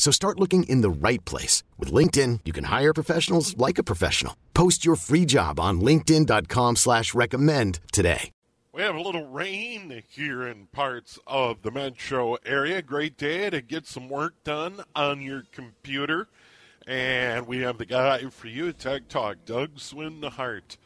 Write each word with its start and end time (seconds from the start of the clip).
So 0.00 0.10
start 0.10 0.40
looking 0.40 0.62
in 0.62 0.80
the 0.80 0.88
right 0.88 1.22
place. 1.26 1.62
With 1.78 1.92
LinkedIn, 1.92 2.40
you 2.46 2.54
can 2.54 2.64
hire 2.64 2.94
professionals 2.94 3.54
like 3.58 3.76
a 3.76 3.82
professional. 3.82 4.34
Post 4.54 4.82
your 4.82 4.96
free 4.96 5.26
job 5.26 5.60
on 5.60 5.82
linkedin.com 5.82 6.76
slash 6.76 7.12
recommend 7.12 7.80
today. 7.92 8.30
We 8.72 8.80
have 8.80 8.94
a 8.94 9.00
little 9.02 9.26
rain 9.26 10.02
here 10.08 10.46
in 10.46 10.68
parts 10.68 11.18
of 11.26 11.60
the 11.60 11.70
metro 11.70 12.38
area. 12.46 12.80
Great 12.80 13.18
day 13.18 13.50
to 13.50 13.60
get 13.60 13.86
some 13.86 14.08
work 14.08 14.42
done 14.42 14.80
on 14.96 15.20
your 15.20 15.42
computer. 15.52 16.28
And 16.86 17.46
we 17.46 17.58
have 17.58 17.76
the 17.76 17.84
guy 17.84 18.24
for 18.30 18.46
you, 18.46 18.72
Tech 18.72 19.06
Talk, 19.08 19.44
Doug 19.44 19.74
Swinhart, 19.76 20.78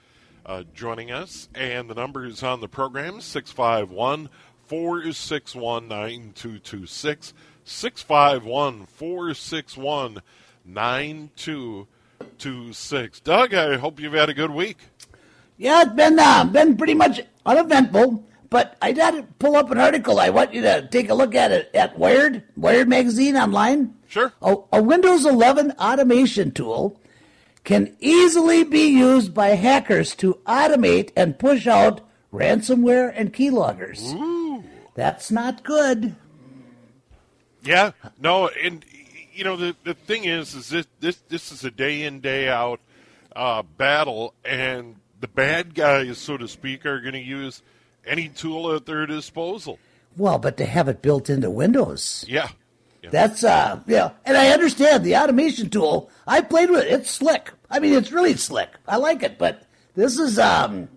uh, 0.45 0.65
joining 0.75 1.13
us. 1.13 1.49
And 1.55 1.89
the 1.89 1.95
number 1.95 2.27
is 2.27 2.43
on 2.43 2.61
the 2.61 2.69
program, 2.69 3.21
651 3.21 4.29
461 4.67 5.87
9226. 5.87 7.33
651 7.65 8.87
461 8.87 10.23
9226. 10.65 13.21
Doug, 13.21 13.55
I 13.55 13.77
hope 13.77 14.01
you've 14.01 14.13
had 14.13 14.29
a 14.29 14.35
good 14.35 14.51
week. 14.51 14.79
Yeah, 15.57 15.83
it's 15.83 15.93
been 15.93 16.19
uh, 16.19 16.45
been 16.45 16.77
pretty 16.77 16.95
much 16.95 17.21
uneventful, 17.47 18.25
but 18.51 18.77
I 18.83 18.93
got 18.93 19.13
to 19.13 19.23
pull 19.39 19.57
up 19.57 19.71
an 19.71 19.79
article. 19.79 20.19
I 20.19 20.31
want 20.31 20.55
you 20.55 20.63
to 20.63 20.89
take 20.89 21.11
a 21.11 21.15
look 21.15 21.35
at 21.35 21.53
it 21.53 21.71
at 21.75 21.99
Wired, 21.99 22.43
Wired 22.57 22.89
magazine 22.89 23.37
online. 23.37 23.95
Sure. 24.09 24.33
A, 24.43 24.57
a 24.73 24.83
Windows 24.83 25.27
11 25.27 25.73
automation 25.73 26.53
tool 26.53 27.01
can 27.65 27.97
easily 28.01 28.65
be 28.65 28.89
used 28.89 29.33
by 29.33 29.49
hackers 29.49 30.15
to 30.17 30.39
automate 30.47 31.11
and 31.17 31.39
push 31.39 31.67
out 31.67 32.01
ransomware 32.33 33.13
and 33.15 33.33
keyloggers. 33.33 34.15
Ooh. 34.15 34.65
That's 34.95 35.31
not 35.31 35.65
good. 35.65 36.15
Yeah, 37.65 37.93
no, 38.21 38.49
and 38.49 38.85
you 39.33 39.45
know 39.45 39.57
the 39.57 39.75
the 39.85 39.95
thing 39.95 40.25
is, 40.25 40.55
is 40.55 40.69
this 40.69 40.87
this 41.01 41.17
this 41.29 41.51
is 41.53 41.65
a 41.65 41.71
day 41.71 42.03
in 42.03 42.21
day 42.21 42.49
out 42.49 42.81
uh, 43.35 43.63
battle, 43.63 44.35
and 44.45 44.97
the 45.21 45.29
bad 45.29 45.75
guys, 45.75 46.19
so 46.19 46.37
to 46.37 46.47
speak, 46.47 46.85
are 46.87 47.01
going 47.01 47.15
to 47.15 47.21
use 47.21 47.63
any 48.07 48.29
tool 48.29 48.73
at 48.75 48.87
their 48.87 49.07
disposal. 49.07 49.79
Well, 50.17 50.39
but 50.39 50.57
to 50.59 50.67
have 50.67 50.89
it 50.89 51.03
built 51.03 51.29
into 51.31 51.51
Windows, 51.51 52.25
Yeah, 52.29 52.49
yeah. 53.03 53.11
that's 53.11 53.43
uh, 53.43 53.81
yeah. 53.87 54.11
And 54.25 54.37
I 54.37 54.49
understand 54.51 55.03
the 55.05 55.17
automation 55.17 55.71
tool. 55.71 56.11
I 56.27 56.43
played 56.43 56.71
with 56.71 56.85
it. 56.85 56.93
It's 56.93 57.11
slick. 57.11 57.51
I 57.71 57.81
mean, 57.81 57.95
it's 57.95 58.13
really 58.13 58.35
slick. 58.37 58.71
I 58.87 58.97
like 58.97 59.23
it, 59.23 59.39
but 59.39 59.67
this 59.95 60.19
is 60.19 60.39
um. 60.39 60.89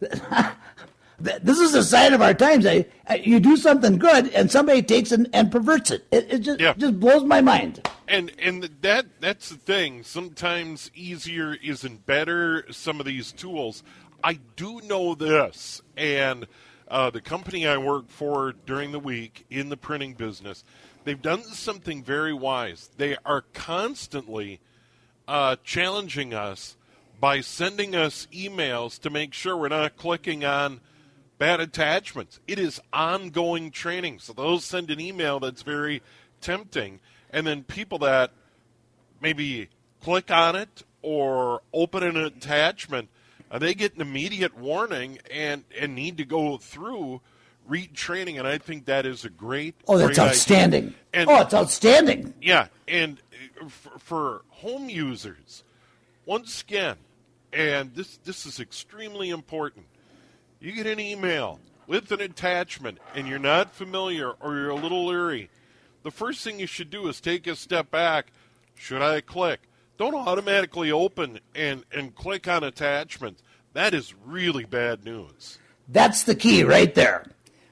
This 1.20 1.58
is 1.58 1.74
a 1.74 1.84
sign 1.84 2.14
of 2.14 2.22
our 2.22 2.32
times. 2.34 2.66
I, 2.66 2.86
you 3.22 3.40
do 3.40 3.56
something 3.56 3.98
good, 3.98 4.28
and 4.34 4.50
somebody 4.50 4.82
takes 4.82 5.12
and, 5.12 5.28
and 5.32 5.52
perverts 5.52 5.90
it. 5.90 6.06
It, 6.10 6.26
it 6.32 6.38
just 6.40 6.60
Yeah. 6.60 6.72
just 6.76 6.98
blows 6.98 7.24
my 7.24 7.40
mind. 7.40 7.86
and 8.08 8.32
and 8.38 8.70
that 8.80 9.06
that's 9.20 9.50
the 9.50 9.56
thing. 9.56 10.02
Sometimes 10.02 10.90
easier 10.94 11.54
isn't 11.62 12.06
better. 12.06 12.64
Some 12.72 13.00
of 13.00 13.06
these 13.06 13.32
tools. 13.32 13.82
I 14.24 14.34
do 14.56 14.80
know 14.82 15.14
this, 15.14 15.80
and 15.96 16.46
uh, 16.88 17.10
the 17.10 17.20
company 17.20 17.66
I 17.66 17.76
work 17.78 18.08
for 18.08 18.52
during 18.66 18.92
the 18.92 18.98
week 18.98 19.44
in 19.50 19.68
the 19.68 19.76
printing 19.76 20.14
business, 20.14 20.64
they've 21.04 21.20
done 21.20 21.42
something 21.42 22.02
very 22.02 22.32
wise. 22.34 22.90
They 22.96 23.16
are 23.24 23.42
constantly 23.54 24.60
uh, 25.28 25.56
challenging 25.64 26.34
us 26.34 26.76
by 27.20 27.40
sending 27.42 27.94
us 27.94 28.26
emails 28.32 28.98
to 29.00 29.10
make 29.10 29.32
sure 29.34 29.56
we're 29.56 29.68
not 29.68 29.96
clicking 29.96 30.44
on 30.44 30.80
bad 31.40 31.58
attachments. 31.58 32.38
It 32.46 32.58
is 32.58 32.80
ongoing 32.92 33.70
training. 33.70 34.18
So 34.18 34.34
those 34.34 34.62
send 34.62 34.90
an 34.90 35.00
email 35.00 35.40
that's 35.40 35.62
very 35.62 36.02
tempting, 36.42 37.00
and 37.30 37.46
then 37.46 37.64
people 37.64 37.98
that 38.00 38.32
maybe 39.22 39.70
click 40.02 40.30
on 40.30 40.54
it 40.54 40.84
or 41.02 41.62
open 41.72 42.02
an 42.02 42.18
attachment, 42.18 43.08
uh, 43.50 43.58
they 43.58 43.74
get 43.74 43.94
an 43.94 44.02
immediate 44.02 44.56
warning 44.56 45.18
and, 45.30 45.64
and 45.78 45.94
need 45.94 46.18
to 46.18 46.26
go 46.26 46.58
through 46.58 47.22
retraining. 47.68 48.38
And 48.38 48.46
I 48.46 48.58
think 48.58 48.84
that 48.84 49.06
is 49.06 49.24
a 49.24 49.30
great. 49.30 49.74
Oh, 49.88 49.96
that's 49.96 50.18
great 50.18 50.28
outstanding. 50.28 50.94
And 51.14 51.30
oh, 51.30 51.40
it's 51.40 51.54
outstanding. 51.54 52.34
yeah, 52.42 52.66
and 52.86 53.18
uh, 53.62 53.68
for, 53.68 53.98
for 53.98 54.42
home 54.50 54.90
users, 54.90 55.64
once 56.26 56.60
again, 56.60 56.96
and 57.50 57.94
this 57.94 58.18
this 58.24 58.44
is 58.44 58.60
extremely 58.60 59.30
important. 59.30 59.86
You 60.62 60.72
get 60.72 60.86
an 60.86 61.00
email 61.00 61.58
with 61.86 62.12
an 62.12 62.20
attachment, 62.20 62.98
and 63.14 63.26
you're 63.26 63.38
not 63.38 63.72
familiar 63.72 64.32
or 64.40 64.56
you're 64.56 64.68
a 64.68 64.74
little 64.74 65.06
leery. 65.06 65.48
The 66.02 66.10
first 66.10 66.44
thing 66.44 66.60
you 66.60 66.66
should 66.66 66.90
do 66.90 67.08
is 67.08 67.18
take 67.18 67.46
a 67.46 67.56
step 67.56 67.90
back. 67.90 68.26
Should 68.74 69.00
I 69.00 69.22
click? 69.22 69.60
Don't 69.96 70.14
automatically 70.14 70.92
open 70.92 71.40
and, 71.54 71.84
and 71.90 72.14
click 72.14 72.46
on 72.46 72.62
attachments. 72.62 73.42
That 73.72 73.94
is 73.94 74.14
really 74.26 74.66
bad 74.66 75.02
news. 75.02 75.58
That's 75.88 76.24
the 76.24 76.34
key 76.34 76.62
right 76.62 76.94
there. 76.94 77.24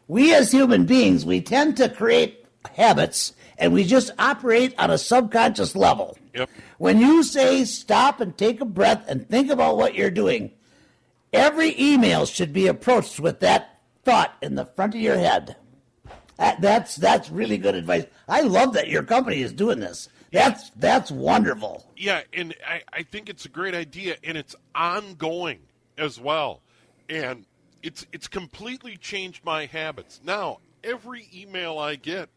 We 0.06 0.34
as 0.34 0.50
human 0.50 0.87
beings, 0.87 1.27
we 1.27 1.43
tend 1.43 1.77
to 1.77 1.91
create 1.91 2.47
habits 2.75 3.34
and 3.59 3.75
we 3.75 3.84
just 3.84 4.12
operate 4.19 4.75
on 4.78 4.91
a 4.91 4.97
subconscious 4.97 5.77
level. 5.77 6.16
Yep. 6.34 6.48
When 6.78 7.00
you 7.00 7.22
say 7.22 7.66
stop 7.66 8.22
and 8.22 8.37
take 8.37 8.62
a 8.62 8.65
breath 8.65 9.04
and 9.09 9.28
think 9.28 9.50
about 9.50 9.77
what 9.77 9.94
you're 9.94 10.10
doing, 10.10 10.53
every 11.33 11.75
email 11.81 12.27
should 12.27 12.53
be 12.53 12.66
approached 12.66 13.21
with 13.21 13.41
that 13.41 13.81
thought 14.05 14.34
in 14.43 14.55
the 14.55 14.65
front 14.65 14.94
of 14.94 15.00
your 15.00 15.19
head. 15.19 15.56
That, 16.37 16.61
that's 16.61 16.97
that's 16.97 17.31
really 17.31 17.59
good 17.59 17.75
advice. 17.75 18.06
I 18.28 18.43
love 18.43 18.75
that 18.75 18.89
your 18.89 19.03
company 19.03 19.43
is 19.43 19.53
doing 19.53 19.81
this. 19.81 20.09
That's 20.31 20.71
that's 20.77 21.11
wonderful. 21.11 21.91
Yeah, 21.97 22.22
and 22.33 22.55
I, 22.66 22.83
I 22.93 23.03
think 23.03 23.28
it's 23.28 23.44
a 23.44 23.49
great 23.49 23.75
idea, 23.75 24.16
and 24.22 24.37
it's 24.37 24.55
ongoing 24.75 25.61
as 25.97 26.21
well. 26.21 26.62
And 27.09 27.45
it's 27.83 28.06
it's 28.12 28.28
completely 28.28 28.97
changed 28.97 29.45
my 29.45 29.66
habits. 29.66 30.21
Now, 30.22 30.59
every 30.84 31.28
email 31.34 31.78
I 31.78 31.97
get, 31.97 32.28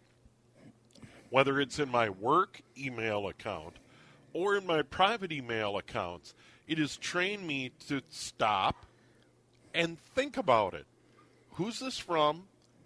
whether 1.29 1.59
it's 1.59 1.79
in 1.79 1.89
my 1.89 2.09
work 2.09 2.61
email 2.77 3.27
account 3.27 3.75
or 4.33 4.55
in 4.55 4.65
my 4.65 4.81
private 4.81 5.31
email 5.31 5.77
accounts, 5.77 6.33
it 6.71 6.77
has 6.77 6.95
trained 6.95 7.45
me 7.45 7.69
to 7.89 8.01
stop 8.07 8.85
and 9.73 9.99
think 10.15 10.37
about 10.37 10.73
it. 10.73 10.85
Who's 11.55 11.79
this 11.79 11.97
from? 11.97 12.43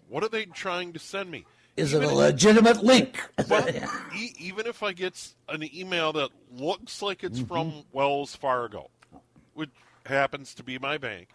What 0.08 0.24
are 0.24 0.28
they 0.28 0.44
trying 0.44 0.92
to 0.94 0.98
send 0.98 1.30
me? 1.30 1.44
Is 1.76 1.94
it 1.94 1.98
Even 1.98 2.08
a 2.08 2.12
if- 2.12 2.18
legitimate 2.18 2.82
link? 2.82 3.20
well, 3.48 3.64
e- 4.16 4.34
even 4.40 4.66
if 4.66 4.82
I 4.82 4.92
get 4.92 5.28
an 5.48 5.62
email 5.72 6.12
that 6.14 6.30
looks 6.52 7.00
like 7.00 7.22
it's 7.22 7.38
mm-hmm. 7.38 7.46
from 7.46 7.84
Wells 7.92 8.34
Fargo, 8.34 8.90
which 9.54 9.70
happens 10.04 10.52
to 10.54 10.64
be 10.64 10.80
my 10.80 10.98
bank, 10.98 11.28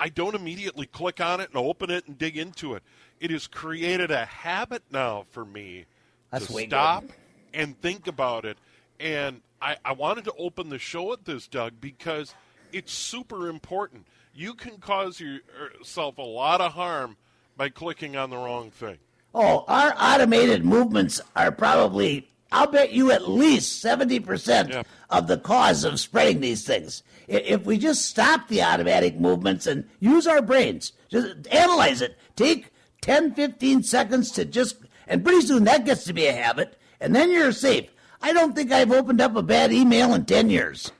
I 0.00 0.08
don't 0.08 0.34
immediately 0.34 0.86
click 0.86 1.20
on 1.20 1.40
it 1.40 1.50
and 1.50 1.56
open 1.56 1.90
it 1.92 2.08
and 2.08 2.18
dig 2.18 2.36
into 2.36 2.74
it. 2.74 2.82
It 3.20 3.30
has 3.30 3.46
created 3.46 4.10
a 4.10 4.24
habit 4.24 4.82
now 4.90 5.26
for 5.30 5.44
me 5.44 5.84
That's 6.32 6.48
to 6.48 6.52
way 6.54 6.62
good. 6.62 6.70
stop 6.70 7.04
and 7.52 7.80
think 7.80 8.08
about 8.08 8.44
it. 8.44 8.58
And 9.00 9.40
I, 9.60 9.76
I 9.84 9.92
wanted 9.92 10.24
to 10.24 10.32
open 10.38 10.68
the 10.68 10.78
show 10.78 11.12
at 11.12 11.24
this, 11.24 11.48
Doug, 11.48 11.74
because 11.80 12.34
it's 12.72 12.92
super 12.92 13.48
important. 13.48 14.06
You 14.34 14.54
can 14.54 14.78
cause 14.78 15.20
yourself 15.20 16.18
a 16.18 16.22
lot 16.22 16.60
of 16.60 16.72
harm 16.72 17.16
by 17.56 17.68
clicking 17.68 18.16
on 18.16 18.30
the 18.30 18.36
wrong 18.36 18.70
thing. 18.70 18.98
Oh, 19.34 19.64
our 19.68 19.94
automated 19.98 20.64
movements 20.64 21.20
are 21.34 21.50
probably 21.52 22.28
I'll 22.52 22.68
bet 22.68 22.92
you 22.92 23.10
at 23.10 23.28
least 23.28 23.84
70% 23.84 24.68
Yeah. 24.70 24.82
of 25.10 25.26
the 25.26 25.38
cause 25.38 25.82
of 25.82 25.98
spreading 25.98 26.40
these 26.40 26.64
things. 26.64 27.02
If 27.26 27.64
we 27.64 27.78
just 27.78 28.06
stop 28.06 28.46
the 28.46 28.62
automatic 28.62 29.18
movements 29.18 29.66
and 29.66 29.88
use 29.98 30.28
our 30.28 30.40
brains, 30.40 30.92
just 31.10 31.48
analyze 31.50 32.00
it, 32.00 32.16
take 32.36 32.70
10, 33.00 33.34
15 33.34 33.82
seconds 33.82 34.30
to 34.32 34.44
just, 34.44 34.76
and 35.08 35.24
pretty 35.24 35.44
soon 35.44 35.64
that 35.64 35.84
gets 35.84 36.04
to 36.04 36.12
be 36.12 36.26
a 36.26 36.32
habit, 36.32 36.78
and 37.00 37.12
then 37.12 37.32
you're 37.32 37.50
safe. 37.50 37.88
I 38.24 38.32
don't 38.32 38.54
think 38.54 38.72
I've 38.72 38.90
opened 38.90 39.20
up 39.20 39.36
a 39.36 39.42
bad 39.42 39.70
email 39.70 40.14
in 40.14 40.24
10 40.24 40.48
years. 40.48 40.92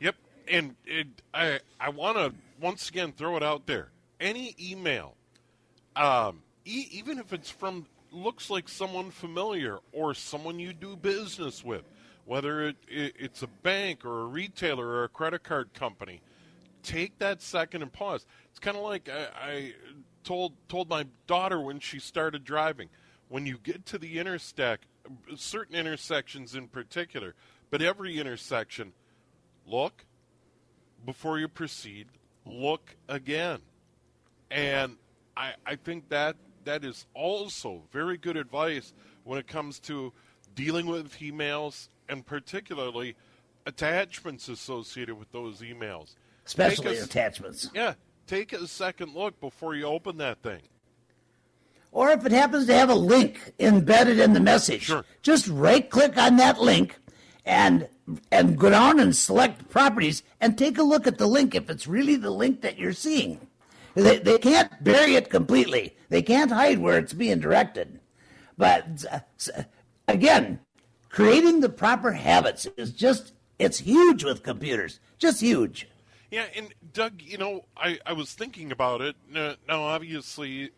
Yep, 0.00 0.16
and 0.48 0.74
it, 0.86 1.08
I 1.34 1.60
I 1.78 1.90
want 1.90 2.16
to 2.16 2.32
once 2.58 2.88
again 2.88 3.12
throw 3.12 3.36
it 3.36 3.42
out 3.42 3.66
there. 3.66 3.90
Any 4.18 4.56
email, 4.58 5.14
um, 5.94 6.40
e- 6.64 6.88
even 6.90 7.18
if 7.18 7.34
it's 7.34 7.50
from 7.50 7.84
looks 8.10 8.48
like 8.48 8.66
someone 8.66 9.10
familiar 9.10 9.80
or 9.92 10.14
someone 10.14 10.58
you 10.58 10.72
do 10.72 10.96
business 10.96 11.62
with, 11.62 11.82
whether 12.24 12.68
it, 12.68 12.76
it, 12.88 13.12
it's 13.18 13.42
a 13.42 13.46
bank 13.46 14.06
or 14.06 14.22
a 14.22 14.24
retailer 14.24 14.86
or 14.86 15.04
a 15.04 15.08
credit 15.10 15.42
card 15.42 15.74
company, 15.74 16.22
take 16.82 17.18
that 17.18 17.42
second 17.42 17.82
and 17.82 17.92
pause. 17.92 18.24
It's 18.48 18.58
kind 18.58 18.78
of 18.78 18.82
like 18.82 19.06
I, 19.10 19.26
I 19.38 19.74
told 20.24 20.54
told 20.66 20.88
my 20.88 21.04
daughter 21.26 21.60
when 21.60 21.78
she 21.78 21.98
started 21.98 22.42
driving. 22.42 22.88
When 23.28 23.44
you 23.44 23.58
get 23.62 23.84
to 23.86 23.98
the 23.98 24.18
intersect, 24.18 24.86
certain 25.36 25.74
intersections 25.74 26.54
in 26.54 26.68
particular, 26.68 27.34
but 27.70 27.82
every 27.82 28.18
intersection, 28.18 28.92
look 29.66 30.04
before 31.04 31.38
you 31.38 31.48
proceed. 31.48 32.08
Look 32.46 32.96
again, 33.08 33.60
and 34.50 34.96
I 35.36 35.52
I 35.66 35.76
think 35.76 36.08
that 36.08 36.36
that 36.64 36.84
is 36.84 37.06
also 37.14 37.82
very 37.92 38.16
good 38.16 38.36
advice 38.36 38.92
when 39.24 39.38
it 39.38 39.46
comes 39.46 39.78
to 39.80 40.12
dealing 40.54 40.86
with 40.86 41.12
emails 41.18 41.88
and 42.08 42.24
particularly 42.26 43.14
attachments 43.66 44.48
associated 44.48 45.18
with 45.18 45.30
those 45.32 45.60
emails. 45.60 46.16
Especially 46.46 46.96
a- 46.96 47.04
attachments. 47.04 47.70
yeah, 47.74 47.94
take 48.26 48.52
a 48.52 48.66
second 48.66 49.14
look 49.14 49.38
before 49.40 49.74
you 49.74 49.84
open 49.84 50.16
that 50.16 50.42
thing. 50.42 50.62
Or 51.92 52.10
if 52.10 52.24
it 52.24 52.32
happens 52.32 52.66
to 52.66 52.74
have 52.74 52.90
a 52.90 52.94
link 52.94 53.52
embedded 53.58 54.18
in 54.20 54.32
the 54.32 54.40
message, 54.40 54.82
Sure. 54.82 55.04
just 55.22 55.48
right 55.48 55.88
click 55.88 56.16
on 56.16 56.36
that 56.36 56.60
link 56.60 56.98
and 57.44 57.88
and 58.32 58.58
go 58.58 58.70
down 58.70 58.98
and 58.98 59.14
select 59.14 59.68
properties 59.68 60.22
and 60.40 60.58
take 60.58 60.78
a 60.78 60.82
look 60.82 61.06
at 61.06 61.18
the 61.18 61.26
link 61.28 61.54
if 61.54 61.70
it's 61.70 61.86
really 61.86 62.16
the 62.16 62.30
link 62.30 62.60
that 62.60 62.76
you're 62.76 62.92
seeing. 62.92 63.46
They, 63.94 64.18
they 64.18 64.38
can't 64.38 64.82
bury 64.82 65.14
it 65.14 65.30
completely. 65.30 65.96
They 66.08 66.22
can't 66.22 66.50
hide 66.50 66.78
where 66.78 66.98
it's 66.98 67.12
being 67.12 67.38
directed. 67.38 68.00
But 68.58 69.04
uh, 69.10 69.20
again, 70.08 70.60
creating 71.08 71.60
the 71.60 71.68
proper 71.68 72.12
habits 72.12 72.66
is 72.76 72.92
just 72.92 73.32
it's 73.58 73.78
huge 73.78 74.24
with 74.24 74.42
computers. 74.42 75.00
Just 75.18 75.40
huge. 75.40 75.88
Yeah, 76.30 76.44
and 76.56 76.72
Doug, 76.92 77.20
you 77.22 77.38
know, 77.38 77.64
I, 77.76 77.98
I 78.06 78.12
was 78.12 78.32
thinking 78.32 78.70
about 78.70 79.00
it. 79.00 79.16
Now, 79.28 79.54
now, 79.66 79.82
obviously, 79.82 80.70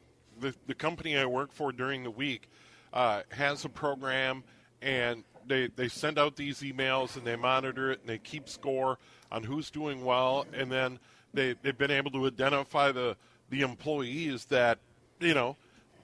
the, 0.43 0.55
the 0.67 0.75
company 0.75 1.17
I 1.17 1.25
work 1.25 1.53
for 1.53 1.73
during 1.73 2.03
the 2.03 2.11
week 2.11 2.51
uh, 2.93 3.23
has 3.31 3.65
a 3.65 3.69
program, 3.71 4.45
and 4.83 5.25
they, 5.47 5.69
they 5.75 5.89
send 5.89 6.19
out 6.19 6.37
these 6.37 6.61
emails 6.61 7.17
and 7.17 7.27
they 7.27 7.37
monitor 7.37 7.91
it 7.91 8.01
and 8.01 8.09
they 8.09 8.19
keep 8.19 8.49
score 8.49 8.99
on 9.31 9.43
who's 9.43 9.71
doing 9.71 10.05
well, 10.05 10.45
and 10.53 10.71
then 10.71 10.99
they, 11.33 11.55
they've 11.63 11.79
been 11.79 11.91
able 11.91 12.11
to 12.11 12.27
identify 12.27 12.93
the, 12.93 13.17
the 13.49 13.63
employees 13.63 14.45
that, 14.47 14.79
you 15.21 15.33
know, 15.33 15.57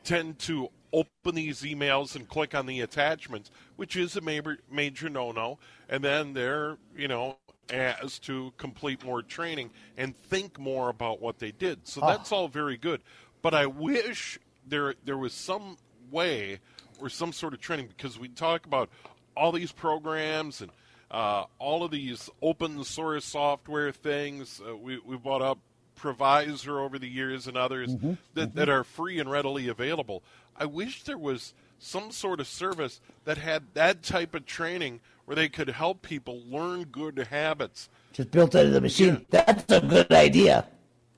tend 0.04 0.38
to 0.38 0.70
open 0.92 1.34
these 1.34 1.62
emails 1.62 2.16
and 2.16 2.26
click 2.28 2.54
on 2.54 2.64
the 2.64 2.80
attachments, 2.80 3.50
which 3.76 3.96
is 3.96 4.16
a 4.16 4.20
major, 4.22 4.56
major 4.70 5.10
no-no, 5.10 5.58
and 5.88 6.02
then 6.02 6.32
they're, 6.32 6.78
you 6.96 7.08
know, 7.08 7.36
asked 7.70 8.24
to 8.24 8.50
complete 8.56 9.04
more 9.04 9.20
training 9.20 9.70
and 9.98 10.16
think 10.16 10.58
more 10.58 10.88
about 10.88 11.20
what 11.20 11.38
they 11.38 11.50
did. 11.50 11.86
So 11.86 12.00
that's 12.00 12.32
all 12.32 12.48
very 12.48 12.78
good. 12.78 13.02
But 13.42 13.54
I 13.54 13.66
wish 13.66 14.38
there 14.66 14.94
there 15.04 15.18
was 15.18 15.32
some 15.32 15.76
way 16.10 16.60
or 17.00 17.08
some 17.08 17.32
sort 17.32 17.54
of 17.54 17.60
training 17.60 17.88
because 17.88 18.18
we 18.18 18.28
talk 18.28 18.66
about 18.66 18.88
all 19.36 19.52
these 19.52 19.72
programs 19.72 20.60
and 20.60 20.70
uh, 21.10 21.44
all 21.58 21.84
of 21.84 21.90
these 21.90 22.28
open 22.42 22.82
source 22.84 23.24
software 23.24 23.92
things. 23.92 24.60
Uh, 24.66 24.76
we 24.76 24.98
we 24.98 25.16
bought 25.16 25.42
up 25.42 25.58
Provisor 25.98 26.80
over 26.80 26.98
the 26.98 27.08
years 27.08 27.46
and 27.48 27.56
others 27.56 27.94
that, 28.34 28.54
that 28.54 28.68
are 28.68 28.84
free 28.84 29.18
and 29.18 29.30
readily 29.30 29.68
available. 29.68 30.22
I 30.56 30.64
wish 30.64 31.02
there 31.02 31.18
was 31.18 31.54
some 31.78 32.10
sort 32.10 32.40
of 32.40 32.46
service 32.46 33.00
that 33.24 33.38
had 33.38 33.64
that 33.74 34.02
type 34.02 34.34
of 34.34 34.46
training 34.46 35.00
where 35.24 35.34
they 35.34 35.48
could 35.48 35.68
help 35.68 36.02
people 36.02 36.40
learn 36.48 36.84
good 36.84 37.18
habits. 37.30 37.88
Just 38.12 38.30
built 38.30 38.54
into 38.54 38.70
the 38.70 38.80
machine. 38.80 39.26
That's 39.30 39.70
a 39.72 39.80
good 39.80 40.12
idea. 40.12 40.66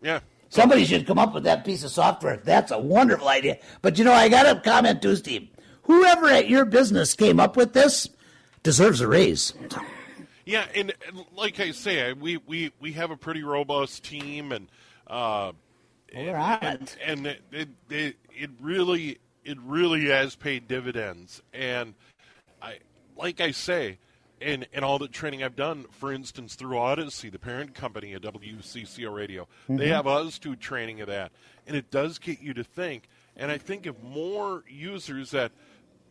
Yeah. 0.03 0.21
Somebody 0.51 0.85
should 0.85 1.07
come 1.07 1.19
up 1.19 1.33
with 1.33 1.45
that 1.45 1.65
piece 1.65 1.85
of 1.85 1.91
software. 1.91 2.37
That's 2.37 2.73
a 2.73 2.79
wonderful 2.79 3.29
idea. 3.29 3.59
But 3.83 3.99
you 3.99 4.05
know, 4.05 4.13
I 4.13 4.29
got 4.29 4.53
to 4.53 4.61
comment 4.61 5.01
too, 5.01 5.17
Steve. 5.17 5.49
Whoever 5.85 6.27
at 6.29 6.49
your 6.49 6.65
business 6.65 7.15
came 7.15 7.41
up 7.41 7.57
with 7.57 7.73
this 7.73 8.09
deserves 8.63 9.01
a 9.01 9.09
raise. 9.09 9.55
Yeah, 10.45 10.67
and, 10.75 10.93
and 11.07 11.25
like 11.37 11.61
I 11.61 11.71
say, 11.71 12.13
we, 12.13 12.37
we, 12.39 12.73
we 12.81 12.93
have 12.93 13.11
a 13.11 13.17
pretty 13.17 13.45
robust 13.45 14.03
team, 14.05 14.51
and 14.53 14.69
uh, 15.07 15.53
We're 16.15 16.37
on 16.37 16.59
and, 16.63 16.83
it. 16.83 16.97
and 17.05 17.27
it, 17.27 17.43
it, 17.53 17.69
it, 17.89 18.17
it 18.33 18.51
really 18.61 19.19
it 19.45 19.59
really 19.65 20.07
has 20.07 20.37
paid 20.37 20.69
dividends. 20.69 21.43
And 21.53 21.95
I 22.61 22.79
like 23.17 23.41
I 23.41 23.53
say, 23.53 23.99
in 24.41 24.67
in 24.73 24.83
all 24.85 24.99
the 24.99 25.09
training 25.09 25.43
I've 25.43 25.57
done, 25.57 25.87
for 25.91 26.13
instance, 26.13 26.55
through 26.55 26.77
Audacy, 26.77 27.31
the 27.31 27.39
parent 27.39 27.75
company 27.75 28.13
of 28.15 28.23
WCCO 28.23 29.15
Radio, 29.15 29.49
they 29.69 29.75
mm-hmm. 29.75 29.93
have 29.93 30.07
us 30.07 30.39
do 30.39 30.57
training 30.57 31.01
of 31.01 31.09
that, 31.09 31.33
and 31.67 31.77
it 31.77 31.91
does 31.91 32.19
get 32.19 32.41
you 32.41 32.55
to 32.55 32.65
think. 32.65 33.09
And 33.37 33.51
I 33.51 33.59
think 33.59 33.87
if 33.87 34.01
more 34.03 34.65
users 34.69 35.31
that 35.31 35.53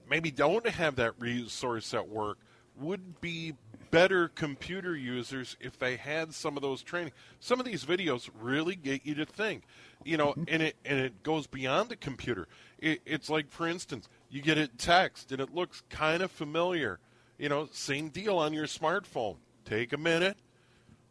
maybe 0.09 0.31
don't 0.31 0.67
have 0.67 0.95
that 0.95 1.13
resource 1.19 1.93
at 1.93 2.07
work 2.07 2.39
would 2.79 3.21
be 3.21 3.53
better 3.91 4.27
computer 4.29 4.95
users 4.95 5.57
if 5.59 5.77
they 5.77 5.97
had 5.97 6.33
some 6.33 6.55
of 6.55 6.61
those 6.61 6.81
training. 6.81 7.11
Some 7.39 7.59
of 7.59 7.65
these 7.65 7.85
videos 7.85 8.29
really 8.39 8.75
get 8.75 9.05
you 9.05 9.15
to 9.15 9.25
think, 9.25 9.63
you 10.03 10.17
know, 10.17 10.29
mm-hmm. 10.29 10.43
and 10.47 10.63
it 10.63 10.75
and 10.85 10.99
it 10.99 11.23
goes 11.23 11.47
beyond 11.47 11.89
the 11.89 11.95
computer. 11.95 12.47
It, 12.77 13.01
it's 13.05 13.29
like, 13.29 13.51
for 13.51 13.67
instance, 13.67 14.07
you 14.29 14.41
get 14.41 14.57
a 14.57 14.67
text 14.67 15.31
and 15.31 15.41
it 15.41 15.53
looks 15.53 15.83
kind 15.89 16.21
of 16.21 16.31
familiar. 16.31 16.99
You 17.39 17.49
know, 17.49 17.69
same 17.71 18.09
deal 18.09 18.37
on 18.37 18.53
your 18.53 18.65
smartphone. 18.65 19.37
Take 19.65 19.93
a 19.93 19.97
minute, 19.97 20.37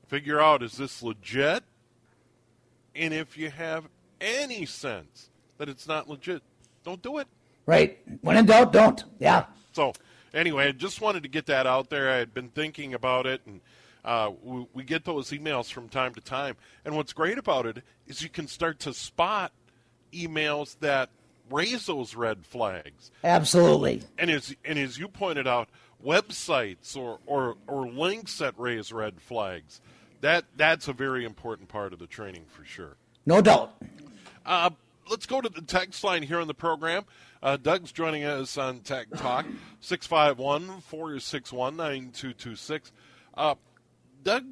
figure 0.08 0.40
out 0.40 0.62
is 0.62 0.76
this 0.76 1.02
legit, 1.02 1.64
and 2.94 3.14
if 3.14 3.38
you 3.38 3.50
have 3.50 3.84
any 4.20 4.66
sense 4.66 5.30
that 5.56 5.68
it's 5.68 5.88
not 5.88 6.08
legit, 6.08 6.42
don't 6.84 7.00
do 7.02 7.18
it. 7.18 7.28
Right? 7.66 7.98
When 8.20 8.36
in 8.36 8.46
doubt, 8.46 8.72
don't. 8.72 9.02
Yeah. 9.18 9.44
So, 9.72 9.92
anyway, 10.34 10.68
I 10.68 10.72
just 10.72 11.00
wanted 11.00 11.22
to 11.22 11.28
get 11.28 11.46
that 11.46 11.66
out 11.66 11.88
there. 11.88 12.10
I 12.10 12.16
had 12.16 12.34
been 12.34 12.48
thinking 12.48 12.94
about 12.94 13.26
it, 13.26 13.40
and 13.46 13.60
uh, 14.04 14.32
we, 14.42 14.66
we 14.74 14.84
get 14.84 15.04
those 15.04 15.30
emails 15.30 15.70
from 15.72 15.88
time 15.88 16.14
to 16.14 16.20
time. 16.20 16.56
And 16.84 16.96
what's 16.96 17.12
great 17.12 17.38
about 17.38 17.66
it 17.66 17.82
is 18.06 18.22
you 18.22 18.28
can 18.28 18.48
start 18.48 18.80
to 18.80 18.92
spot 18.92 19.52
emails 20.12 20.78
that 20.80 21.10
raise 21.50 21.86
those 21.86 22.14
red 22.14 22.44
flags. 22.44 23.10
Absolutely. 23.24 24.02
And 24.18 24.30
as 24.30 24.54
and 24.64 24.78
as 24.78 24.98
you 24.98 25.08
pointed 25.08 25.46
out, 25.46 25.68
websites 26.04 26.96
or, 26.96 27.18
or, 27.26 27.56
or 27.66 27.88
links 27.88 28.38
that 28.38 28.54
raise 28.58 28.92
red 28.92 29.20
flags. 29.20 29.80
That 30.20 30.44
that's 30.56 30.88
a 30.88 30.92
very 30.92 31.24
important 31.24 31.68
part 31.68 31.92
of 31.92 31.98
the 31.98 32.06
training 32.06 32.44
for 32.48 32.64
sure. 32.64 32.96
No 33.24 33.40
doubt. 33.40 33.80
Uh, 34.44 34.70
let's 35.10 35.26
go 35.26 35.40
to 35.40 35.48
the 35.48 35.62
text 35.62 36.02
line 36.02 36.22
here 36.22 36.40
on 36.40 36.48
the 36.48 36.54
program. 36.54 37.04
Uh, 37.42 37.56
Doug's 37.56 37.92
joining 37.92 38.24
us 38.24 38.58
on 38.58 38.80
Tech 38.80 39.08
Talk, 39.16 39.46
651 39.80 40.80
461 40.80 41.76
9226. 41.76 42.92
Uh, 43.34 43.54
Doug, 44.24 44.44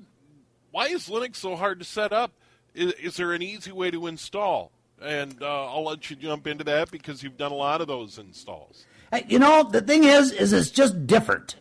why 0.71 0.87
is 0.87 1.09
Linux 1.09 1.37
so 1.37 1.57
hard 1.57 1.81
to 1.81 1.85
set 1.85 2.12
up? 2.12 2.33
Is, 2.75 2.93
is 2.93 3.17
there 3.17 3.33
an 3.33 3.43
easy 3.43 3.73
way 3.73 3.91
to 3.91 4.07
install? 4.07 4.71
And 5.03 5.43
uh, 5.43 5.67
I'll 5.67 5.85
let 5.85 6.09
you 6.11 6.17
jump 6.17 6.47
into 6.47 6.65
that 6.65 6.91
because 6.91 7.23
you've 7.23 7.37
done 7.37 7.53
a 7.53 7.57
lot 7.57 7.81
of 7.81 7.88
those 7.88 8.19
installs. 8.19 8.87
You 9.29 9.39
know, 9.39 9.63
the 9.63 9.81
thing 9.81 10.05
is, 10.05 10.33
is 10.33 10.53
it's 10.53 10.71
just 10.71 11.07
different. 11.07 11.57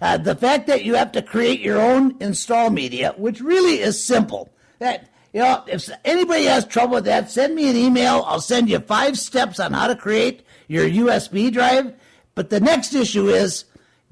Uh, 0.00 0.16
the 0.16 0.34
fact 0.34 0.66
that 0.66 0.84
you 0.84 0.94
have 0.94 1.12
to 1.12 1.22
create 1.22 1.60
your 1.60 1.80
own 1.80 2.16
install 2.20 2.70
media, 2.70 3.14
which 3.16 3.40
really 3.40 3.80
is 3.80 4.02
simple. 4.02 4.52
That 4.78 5.08
you 5.32 5.40
know, 5.40 5.64
if 5.66 5.88
anybody 6.04 6.44
has 6.44 6.66
trouble 6.66 6.94
with 6.94 7.04
that, 7.04 7.30
send 7.30 7.54
me 7.54 7.70
an 7.70 7.76
email. 7.76 8.24
I'll 8.26 8.40
send 8.40 8.68
you 8.68 8.80
five 8.80 9.18
steps 9.18 9.58
on 9.58 9.72
how 9.72 9.86
to 9.86 9.96
create 9.96 10.44
your 10.68 10.88
USB 10.88 11.52
drive. 11.52 11.94
But 12.34 12.50
the 12.50 12.60
next 12.60 12.94
issue 12.94 13.28
is 13.28 13.64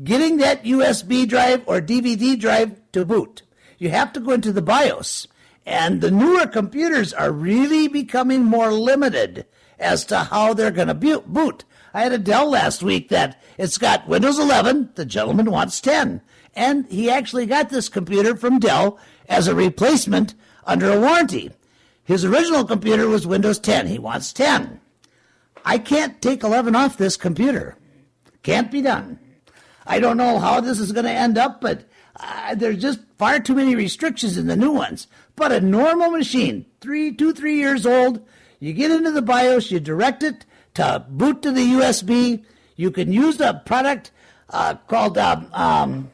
getting 0.03 0.39
that 0.39 0.65
USB 0.65 1.29
drive 1.29 1.63
or 1.67 1.81
DVD 1.81 2.39
drive 2.39 2.81
to 2.93 3.05
boot. 3.05 3.43
You 3.79 3.91
have 3.91 4.13
to 4.15 4.21
go 4.21 4.33
into 4.33 4.53
the 4.53 4.63
BIOS. 4.63 5.27
And 5.67 6.01
the 6.01 6.11
newer 6.11 6.47
computers 6.47 7.13
are 7.13 7.31
really 7.31 7.87
becoming 7.87 8.45
more 8.45 8.73
limited 8.73 9.47
as 9.79 10.05
to 10.07 10.19
how 10.19 10.55
they're 10.55 10.71
going 10.71 10.89
to 10.89 11.21
boot. 11.21 11.65
I 11.93 12.03
had 12.03 12.13
a 12.13 12.19
Dell 12.19 12.51
last 12.51 12.83
week 12.83 13.09
that 13.09 13.41
it's 13.59 13.79
got 13.79 14.09
Windows 14.09 14.39
11. 14.39 14.91
The 14.95 15.05
gentleman 15.05 15.51
wants 15.51 15.81
10. 15.81 16.21
And 16.55 16.87
he 16.87 17.11
actually 17.11 17.47
got 17.47 17.69
this 17.71 17.89
computer 17.89 18.37
from 18.37 18.59
Dell 18.59 18.99
as 19.29 19.49
a 19.49 19.55
replacement 19.55 20.35
under 20.65 20.93
a 20.93 21.01
warranty. 21.01 21.51
His 22.05 22.25
original 22.25 22.65
computer 22.65 23.09
was 23.09 23.27
Windows 23.27 23.59
10. 23.59 23.87
He 23.87 23.99
wants 23.99 24.33
10. 24.33 24.81
I 25.65 25.79
can't 25.79 26.21
take 26.23 26.43
11 26.43 26.75
off 26.75 26.97
this 26.97 27.17
computer. 27.17 27.77
Can't 28.43 28.71
be 28.71 28.83
done. 28.83 29.19
I 29.87 30.01
don't 30.01 30.17
know 30.17 30.39
how 30.39 30.61
this 30.61 30.79
is 30.79 30.93
going 30.93 31.05
to 31.05 31.11
end 31.11 31.37
up, 31.37 31.61
but 31.61 31.85
uh, 32.17 32.55
there's 32.55 32.81
just 32.81 33.01
far 33.19 33.41
too 33.41 33.55
many 33.55 33.75
restrictions 33.75 34.37
in 34.37 34.47
the 34.47 34.57
new 34.57 34.73
ones. 34.73 35.07
But 35.37 35.53
a 35.53 35.61
normal 35.61 36.11
machine, 36.11 36.67
three, 36.81 37.15
two, 37.15 37.33
three 37.33 37.57
years 37.57 37.87
old, 37.87 38.27
you 38.59 38.73
get 38.73 38.91
into 38.91 39.11
the 39.11 39.23
BIOS, 39.23 39.71
you 39.71 39.81
direct 39.81 40.23
it 40.23 40.45
to 40.75 41.05
boot 41.09 41.43
to 41.43 41.53
the 41.53 41.65
USB. 41.65 42.45
You 42.77 42.91
can 42.91 43.13
use 43.13 43.41
a 43.41 43.63
product 43.65 44.11
uh, 44.49 44.75
called 44.89 45.19
um, 45.19 45.49
um, 45.53 46.11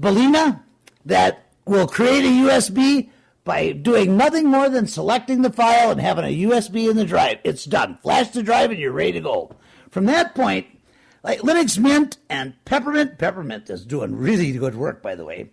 Balena 0.00 0.60
that 1.04 1.46
will 1.64 1.86
create 1.86 2.24
a 2.24 2.48
USB 2.48 3.10
by 3.44 3.72
doing 3.72 4.16
nothing 4.16 4.46
more 4.46 4.68
than 4.68 4.86
selecting 4.86 5.42
the 5.42 5.50
file 5.50 5.90
and 5.90 6.00
having 6.00 6.24
a 6.24 6.42
USB 6.42 6.90
in 6.90 6.96
the 6.96 7.04
drive. 7.04 7.38
It's 7.44 7.64
done. 7.64 7.98
Flash 8.02 8.28
the 8.28 8.42
drive 8.42 8.70
and 8.70 8.78
you're 8.78 8.92
ready 8.92 9.12
to 9.12 9.20
go. 9.20 9.56
From 9.90 10.06
that 10.06 10.34
point, 10.34 10.66
like 11.22 11.40
Linux 11.40 11.78
Mint 11.78 12.18
and 12.28 12.54
Peppermint, 12.64 13.18
Peppermint 13.18 13.70
is 13.70 13.84
doing 13.84 14.14
really 14.14 14.52
good 14.52 14.74
work, 14.74 15.02
by 15.02 15.14
the 15.14 15.24
way. 15.24 15.50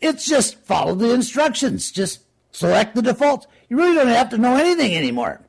It's 0.00 0.26
just 0.26 0.58
follow 0.64 0.94
the 0.94 1.12
instructions. 1.12 1.90
Just 1.90 2.20
select 2.50 2.94
the 2.94 3.02
defaults. 3.02 3.46
You 3.68 3.76
really 3.76 3.94
don't 3.94 4.08
have 4.08 4.30
to 4.30 4.38
know 4.38 4.56
anything 4.56 4.96
anymore. 4.96 5.40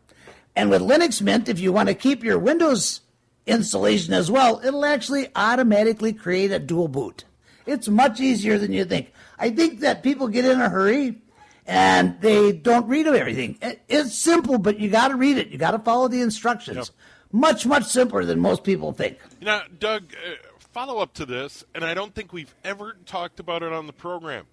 And 0.55 0.69
with 0.69 0.81
Linux 0.81 1.21
Mint, 1.21 1.49
if 1.49 1.59
you 1.59 1.71
want 1.71 1.89
to 1.89 1.95
keep 1.95 2.23
your 2.23 2.37
Windows 2.37 3.01
installation 3.45 4.13
as 4.13 4.29
well, 4.29 4.61
it'll 4.63 4.85
actually 4.85 5.27
automatically 5.35 6.13
create 6.13 6.51
a 6.51 6.59
dual 6.59 6.87
boot. 6.87 7.25
It's 7.65 7.87
much 7.87 8.19
easier 8.19 8.57
than 8.57 8.73
you 8.73 8.85
think. 8.85 9.11
I 9.39 9.49
think 9.49 9.79
that 9.79 10.03
people 10.03 10.27
get 10.27 10.45
in 10.45 10.59
a 10.61 10.69
hurry 10.69 11.21
and 11.65 12.19
they 12.21 12.51
don't 12.51 12.87
read 12.87 13.07
everything. 13.07 13.57
It's 13.87 14.15
simple, 14.15 14.57
but 14.57 14.79
you 14.79 14.89
got 14.89 15.09
to 15.09 15.15
read 15.15 15.37
it. 15.37 15.49
You 15.49 15.57
got 15.57 15.71
to 15.71 15.79
follow 15.79 16.07
the 16.07 16.21
instructions. 16.21 16.77
Yep. 16.77 16.87
Much, 17.31 17.65
much 17.65 17.85
simpler 17.85 18.25
than 18.25 18.39
most 18.39 18.63
people 18.63 18.91
think. 18.91 19.17
You 19.39 19.47
know, 19.47 19.61
Doug, 19.79 20.13
uh, 20.13 20.35
follow 20.71 20.99
up 20.99 21.13
to 21.15 21.25
this, 21.25 21.63
and 21.73 21.83
I 21.83 21.93
don't 21.93 22.13
think 22.13 22.31
we've 22.31 22.53
ever 22.63 22.95
talked 23.05 23.39
about 23.39 23.63
it 23.63 23.73
on 23.73 23.87
the 23.87 23.93
program. 23.93 24.45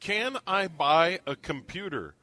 Can 0.00 0.36
I 0.46 0.68
buy 0.68 1.20
a 1.26 1.34
computer 1.36 2.14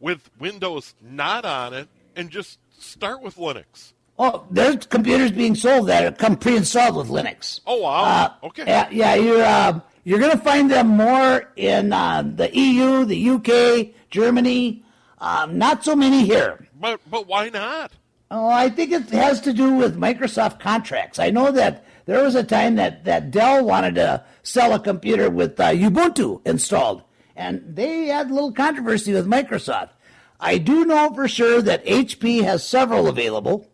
with 0.00 0.30
Windows 0.38 0.94
not 1.02 1.44
on 1.44 1.74
it 1.74 1.88
and 2.16 2.30
just 2.30 2.58
start 2.78 3.22
with 3.22 3.36
Linux? 3.36 3.92
Oh, 4.18 4.46
there's 4.50 4.86
computers 4.86 5.30
being 5.30 5.54
sold 5.54 5.88
that 5.88 6.18
come 6.18 6.36
pre-installed 6.36 6.96
with 6.96 7.08
Linux. 7.08 7.60
Oh 7.66 7.82
wow! 7.82 8.02
Uh, 8.02 8.46
okay. 8.46 8.64
Yeah, 8.66 8.88
yeah 8.90 9.14
you're 9.14 9.42
uh, 9.42 9.80
you're 10.04 10.18
going 10.18 10.32
to 10.32 10.42
find 10.42 10.70
them 10.70 10.88
more 10.88 11.52
in 11.56 11.92
uh, 11.92 12.22
the 12.22 12.50
EU, 12.56 13.04
the 13.04 13.30
UK, 13.30 13.94
Germany. 14.10 14.82
Um, 15.18 15.58
not 15.58 15.84
so 15.84 15.94
many 15.94 16.24
here. 16.24 16.66
But 16.80 17.00
but 17.10 17.26
why 17.26 17.50
not? 17.50 17.92
Oh, 18.30 18.48
I 18.48 18.68
think 18.68 18.92
it 18.92 19.08
has 19.10 19.40
to 19.42 19.52
do 19.52 19.72
with 19.74 19.96
Microsoft 19.96 20.60
contracts. 20.60 21.18
I 21.18 21.30
know 21.30 21.50
that 21.52 21.84
there 22.04 22.22
was 22.22 22.34
a 22.34 22.44
time 22.44 22.76
that, 22.76 23.04
that 23.04 23.30
Dell 23.30 23.64
wanted 23.64 23.94
to 23.94 24.24
sell 24.42 24.74
a 24.74 24.80
computer 24.80 25.30
with 25.30 25.58
uh, 25.58 25.72
Ubuntu 25.72 26.46
installed, 26.46 27.02
and 27.36 27.62
they 27.66 28.06
had 28.06 28.30
a 28.30 28.34
little 28.34 28.52
controversy 28.52 29.14
with 29.14 29.26
Microsoft. 29.26 29.90
I 30.40 30.58
do 30.58 30.84
know 30.84 31.12
for 31.14 31.28
sure 31.28 31.60
that 31.62 31.84
HP 31.84 32.42
has 32.44 32.66
several 32.66 33.08
available. 33.08 33.68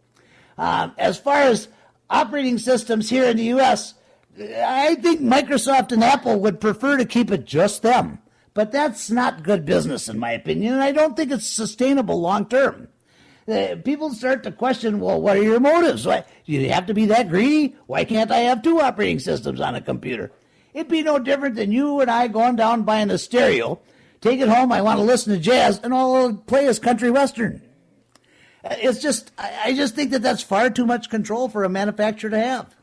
Uh, 0.57 0.91
as 0.97 1.19
far 1.19 1.41
as 1.41 1.69
operating 2.09 2.59
systems 2.59 3.11
here 3.11 3.25
in 3.25 3.37
the 3.37 3.45
U.S., 3.45 3.95
I 4.39 4.97
think 4.97 5.21
Microsoft 5.21 5.93
and 5.93 6.03
Apple 6.03 6.41
would 6.41 6.61
prefer 6.61 6.97
to 6.97 7.05
keep 7.05 7.31
it 7.31 7.45
just 7.45 7.83
them. 7.83 8.19
But 8.53 8.71
that's 8.71 9.11
not 9.11 9.43
good 9.43 9.65
business, 9.65 10.09
in 10.09 10.19
my 10.19 10.31
opinion, 10.31 10.75
and 10.75 10.83
I 10.83 10.93
don't 10.93 11.17
think 11.17 11.33
it's 11.33 11.47
sustainable 11.47 12.21
long 12.21 12.47
term. 12.47 12.89
Uh, 13.47 13.77
people 13.85 14.11
start 14.11 14.43
to 14.45 14.53
question, 14.53 15.01
well, 15.01 15.21
what 15.21 15.37
are 15.37 15.43
your 15.43 15.61
motives? 15.61 16.07
Why 16.07 16.25
do 16.47 16.53
you 16.53 16.71
have 16.71 16.87
to 16.87 16.95
be 16.95 17.07
that 17.07 17.29
greedy? 17.29 17.77
Why 17.87 18.05
can't 18.05 18.31
I 18.31 18.39
have 18.39 18.63
two 18.63 18.81
operating 18.81 19.19
systems 19.19 19.61
on 19.61 19.75
a 19.75 19.81
computer? 19.81 20.33
It'd 20.73 20.89
be 20.89 21.03
no 21.03 21.19
different 21.19 21.57
than 21.57 21.73
you 21.73 22.01
and 22.01 22.11
I 22.11 22.29
going 22.29 22.57
down 22.57 22.85
buying 22.85 23.11
a 23.11 23.19
stereo, 23.19 23.81
take 24.25 24.41
it 24.41 24.49
home. 24.49 24.73
I 24.73 24.81
want 24.81 24.99
to 24.99 25.05
listen 25.05 25.35
to 25.35 25.39
jazz, 25.39 25.79
and 25.85 25.93
all 25.93 26.17
I'll 26.17 26.35
play 26.35 26.65
is 26.65 26.79
country 26.79 27.11
western. 27.11 27.61
Uh, 28.65 28.75
it's 28.79 28.99
just, 28.99 29.31
I 29.37 29.75
just 29.75 29.95
think 29.95 30.11
that 30.13 30.23
that's 30.23 30.43
far 30.43 30.71
too 30.71 30.87
much 30.87 31.11
control 31.11 31.49
for 31.51 31.63
a 31.63 31.69
manufacturer 31.69 32.31
to 32.31 32.39
have. 32.39 32.75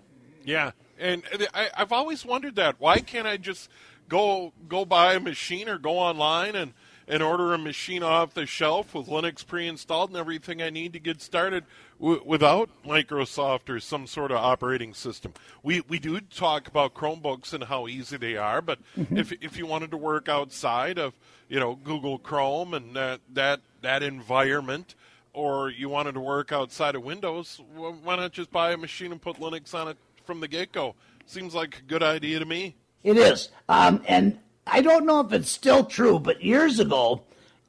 Yeah, 0.46 0.72
and 1.00 1.24
I, 1.54 1.70
I've 1.76 1.92
always 1.92 2.24
wondered 2.24 2.56
that. 2.56 2.76
Why 2.78 3.00
can't 3.00 3.26
I 3.28 3.38
just 3.38 3.70
go 4.08 4.54
go 4.68 4.86
buy 4.86 5.16
a 5.16 5.20
machine 5.20 5.68
or 5.68 5.80
go 5.80 5.98
online 5.98 6.56
and 6.56 6.74
and 7.12 7.22
order 7.22 7.54
a 7.54 7.58
machine 7.58 8.04
off 8.04 8.34
the 8.34 8.46
shelf 8.46 8.96
with 8.96 9.08
Linux 9.08 9.46
pre-installed 9.46 10.12
and 10.12 10.18
everything 10.18 10.62
I 10.62 10.70
need 10.70 10.94
to 10.94 11.00
get 11.00 11.22
started 11.22 11.66
w- 12.00 12.24
without 12.26 12.70
Microsoft 12.86 13.70
or 13.70 13.82
some 13.82 14.08
sort 14.08 14.32
of 14.32 14.38
operating 14.38 14.94
system. 14.94 15.34
We 15.62 15.82
we 15.82 16.00
do 16.00 16.22
talk 16.22 16.70
about 16.70 16.94
Chromebooks 16.94 17.52
and 17.52 17.66
how 17.66 17.90
easy 17.90 18.16
they 18.16 18.38
are, 18.38 18.62
but 18.62 18.80
mm-hmm. 18.98 19.18
if 19.18 19.34
if 19.44 19.58
you 19.58 19.66
wanted 19.66 19.92
to 19.92 19.98
work 19.98 20.30
outside 20.30 20.98
of 20.98 21.14
you 21.50 21.60
know 21.60 21.76
Google 21.76 22.18
Chrome 22.18 22.74
and 22.74 22.96
that 22.96 23.20
that 23.34 23.60
that 23.82 24.04
environment, 24.04 24.96
or 25.34 25.70
you 25.70 25.90
wanted 25.90 26.14
to 26.14 26.22
work 26.22 26.54
outside 26.54 26.96
of 26.96 27.04
Windows, 27.04 27.60
why 27.76 28.16
not 28.16 28.32
just 28.32 28.52
buy 28.52 28.72
a 28.72 28.78
machine 28.78 29.12
and 29.12 29.22
put 29.22 29.36
Linux 29.36 29.76
on 29.76 29.90
it 29.90 29.98
from 30.24 30.40
the 30.40 30.48
get 30.48 30.72
go. 30.72 30.96
Seems 31.26 31.54
like 31.54 31.80
a 31.80 31.82
good 31.82 32.04
idea 32.04 32.40
to 32.40 32.46
me. 32.46 32.76
It 33.04 33.18
is. 33.18 33.50
Um, 33.68 34.02
and 34.08 34.40
I 34.72 34.82
don't 34.82 35.06
know 35.06 35.20
if 35.20 35.34
it's 35.34 35.52
still 35.52 35.84
true, 35.84 36.18
but 36.18 36.42
years 36.42 36.80
ago, 36.80 37.24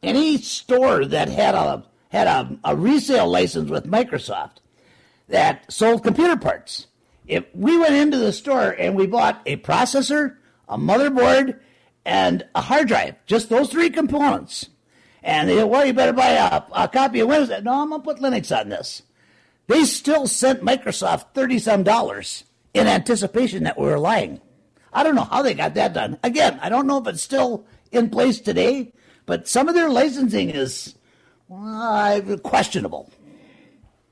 any 0.05 0.39
store 0.39 1.05
that 1.05 1.29
had 1.29 1.57
a 1.57 1.85
had 2.11 2.29
a, 2.29 2.59
a 2.65 2.77
resale 2.77 3.29
license 3.29 3.71
with 3.71 3.91
Microsoft 3.91 4.59
that 5.29 5.71
sold 5.73 6.05
computer 6.05 6.37
parts, 6.37 6.87
if 7.27 7.45
we 7.55 7.77
went 7.77 7.95
into 7.95 8.19
the 8.19 8.33
store 8.33 8.71
and 8.79 8.95
we 8.95 9.07
bought 9.07 9.43
a 9.47 9.57
processor, 9.57 10.37
a 10.69 10.79
motherboard, 10.79 11.59
and 12.05 12.47
a 12.55 12.61
hard 12.61 12.87
drive, 12.87 13.17
just 13.27 13.49
those 13.49 13.71
three 13.71 13.91
components, 13.91 14.69
and 15.25 15.49
they 15.49 15.57
said, 15.57 15.65
well, 15.65 15.85
you 15.85 15.93
better 15.93 16.13
buy 16.13 16.31
a, 16.31 16.63
a 16.73 16.89
copy 16.89 17.21
of 17.21 17.29
Windows. 17.29 17.63
No, 17.63 17.83
I'm 17.83 17.91
gonna 17.91 18.03
put 18.03 18.19
Linux 18.19 18.57
on 18.57 18.69
this. 18.69 19.03
They 19.67 19.85
still 19.85 20.27
sent 20.29 20.63
Microsoft 20.63 21.35
30 21.35 21.59
some 21.59 21.83
dollars 21.83 22.45
in 22.75 22.87
anticipation 22.87 23.65
that 23.65 23.79
we 23.79 23.87
were 23.87 23.99
lying. 23.99 24.41
I 24.93 25.03
don't 25.03 25.15
know 25.15 25.25
how 25.25 25.43
they 25.43 25.55
got 25.55 25.75
that 25.75 25.95
done. 25.95 26.19
Again, 26.23 26.59
I 26.63 26.69
don't 26.69 26.87
know 26.87 26.99
if 26.99 27.07
it's 27.07 27.23
still 27.23 27.65
in 27.91 28.11
place 28.11 28.41
today, 28.41 28.93
but 29.27 29.49
some 29.49 29.69
of 29.69 29.75
their 29.75 29.89
licensing 29.89 30.51
is 30.51 30.95
uh, 31.53 32.21
questionable. 32.43 33.11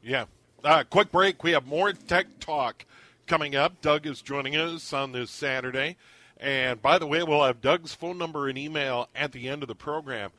Yeah. 0.03 0.27
Uh, 0.63 0.85
quick 0.89 1.11
break. 1.11 1.43
We 1.43 1.53
have 1.53 1.67
more 1.67 1.93
tech 1.93 2.27
talk 2.41 2.85
coming 3.27 3.55
up. 3.55 3.81
Doug 3.81 4.07
is 4.07 4.23
joining 4.23 4.57
us 4.57 4.93
on 4.93 5.13
this 5.13 5.31
Saturday. 5.31 5.97
And 6.39 6.81
by 6.81 6.99
the 6.99 7.07
way, 7.07 7.23
we'll 7.23 7.45
have 7.45 7.61
Doug's 7.61 7.95
phone 7.95 8.19
number 8.19 8.49
and 8.49 8.57
email 8.57 9.09
at 9.15 9.33
the 9.33 9.49
end 9.49 9.63
of 9.63 9.69
the 9.69 9.75
program. 9.75 10.31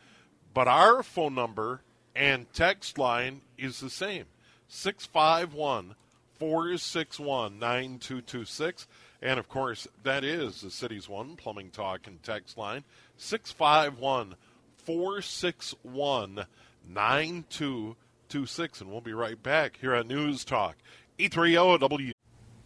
But 0.53 0.67
our 0.67 1.03
phone 1.03 1.35
number 1.35 1.81
and 2.15 2.51
text 2.53 2.97
line 2.97 3.41
is 3.57 3.79
the 3.79 3.89
same 3.89 4.25
651 4.67 5.95
461 6.37 7.59
9226. 7.59 8.87
And 9.21 9.39
of 9.39 9.47
course, 9.47 9.87
that 10.03 10.23
is 10.23 10.61
the 10.61 10.71
city's 10.71 11.07
one 11.07 11.35
plumbing 11.35 11.69
talk 11.69 12.07
and 12.07 12.21
text 12.23 12.57
line 12.57 12.83
651 13.17 14.35
461 14.77 16.45
9226. 16.89 18.81
And 18.81 18.91
we'll 18.91 19.01
be 19.01 19.13
right 19.13 19.41
back 19.41 19.77
here 19.79 19.95
on 19.95 20.07
News 20.07 20.43
Talk 20.43 20.75
E3OW. 21.19 22.11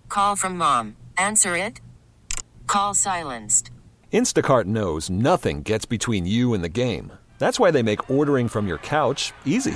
Call 0.08 0.36
from 0.36 0.58
mom. 0.58 0.96
Answer 1.18 1.58
it. 1.58 1.82
Call 2.68 2.94
silenced. 2.94 3.72
Instacart 4.14 4.66
knows 4.66 5.10
nothing 5.10 5.62
gets 5.62 5.86
between 5.86 6.26
you 6.26 6.54
and 6.54 6.64
the 6.64 6.70
game. 6.70 7.12
That's 7.38 7.60
why 7.60 7.72
they 7.72 7.84
make 7.84 8.10
ordering 8.10 8.48
from 8.48 8.66
your 8.66 8.78
couch 8.78 9.34
easy. 9.44 9.76